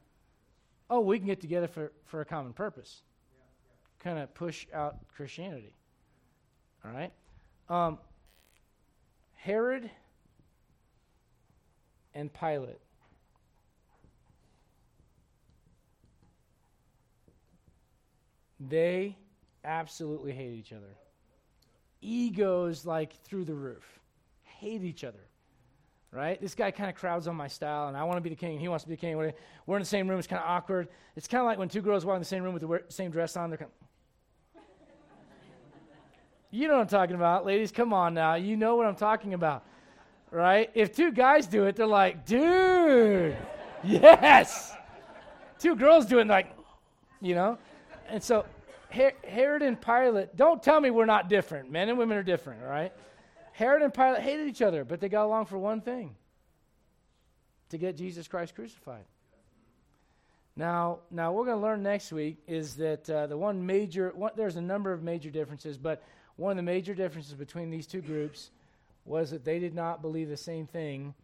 [0.91, 3.03] oh, we can get together for, for a common purpose.
[3.99, 5.75] Kind of push out Christianity.
[6.85, 7.13] All right?
[7.69, 7.99] Um,
[9.35, 9.91] Herod
[12.15, 12.81] and Pilate.
[18.61, 19.17] They
[19.67, 20.97] absolutely hate each other.
[22.01, 23.85] Egos like through the roof.
[24.45, 25.27] Hate each other
[26.17, 26.41] right?
[26.41, 28.53] This guy kind of crowds on my style, and I want to be the king,
[28.53, 29.17] and he wants to be the king.
[29.17, 30.19] We're, in the same room.
[30.19, 30.89] It's kind of awkward.
[31.15, 33.11] It's kind of like when two girls walk in the same room with the same
[33.11, 33.51] dress on.
[33.51, 33.71] They're kind
[34.55, 34.63] of,
[36.51, 37.71] you know what I'm talking about, ladies.
[37.71, 38.35] Come on now.
[38.35, 39.65] You know what I'm talking about,
[40.31, 40.71] right?
[40.75, 43.37] If two guys do it, they're like, dude,
[43.85, 44.73] yes.
[45.59, 46.51] Two girls do it, like,
[47.21, 47.59] you know?
[48.09, 48.47] And so
[48.97, 51.71] Herod and Pilate, don't tell me we're not different.
[51.71, 52.93] Men and women are different, all right?
[53.53, 56.15] Herod and Pilate hated each other, but they got along for one thing
[57.71, 59.05] to get Jesus Christ crucified.
[60.57, 64.33] Now, now we're going to learn next week is that uh, the one major, one,
[64.37, 66.03] there's a number of major differences, but
[66.37, 68.51] one of the major differences between these two groups
[69.05, 71.15] was that they did not believe the same thing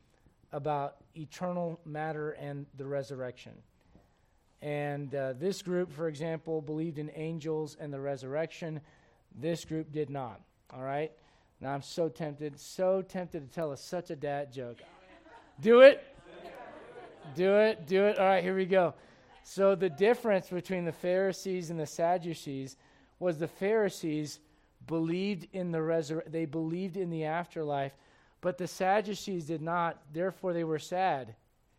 [0.52, 3.52] about eternal matter and the resurrection.
[4.62, 8.80] And uh, this group, for example, believed in angels and the resurrection.
[9.34, 10.40] This group did not.
[10.72, 11.10] All right?
[11.60, 14.78] Now I'm so tempted, so tempted to tell us such a dad joke.
[15.60, 16.04] Do it.
[17.34, 17.86] Do it.
[17.86, 18.18] Do it.
[18.18, 18.94] All right, here we go.
[19.42, 22.76] So the difference between the Pharisees and the Sadducees
[23.18, 24.38] was the Pharisees
[24.86, 26.32] believed in the resurrection.
[26.32, 27.92] They believed in the afterlife,
[28.40, 30.00] but the Sadducees did not.
[30.12, 31.34] Therefore, they were sad.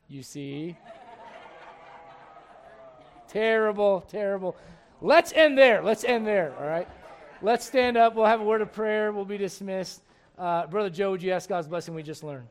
[0.09, 0.77] You see.
[3.33, 4.55] Terrible, terrible.
[5.01, 5.83] Let's end there.
[5.83, 6.55] Let's end there.
[6.57, 6.87] All right.
[7.41, 8.15] Let's stand up.
[8.15, 9.11] We'll have a word of prayer.
[9.11, 10.01] We'll be dismissed.
[10.37, 12.47] Uh, Brother Joe, would you ask God's blessing we just learned?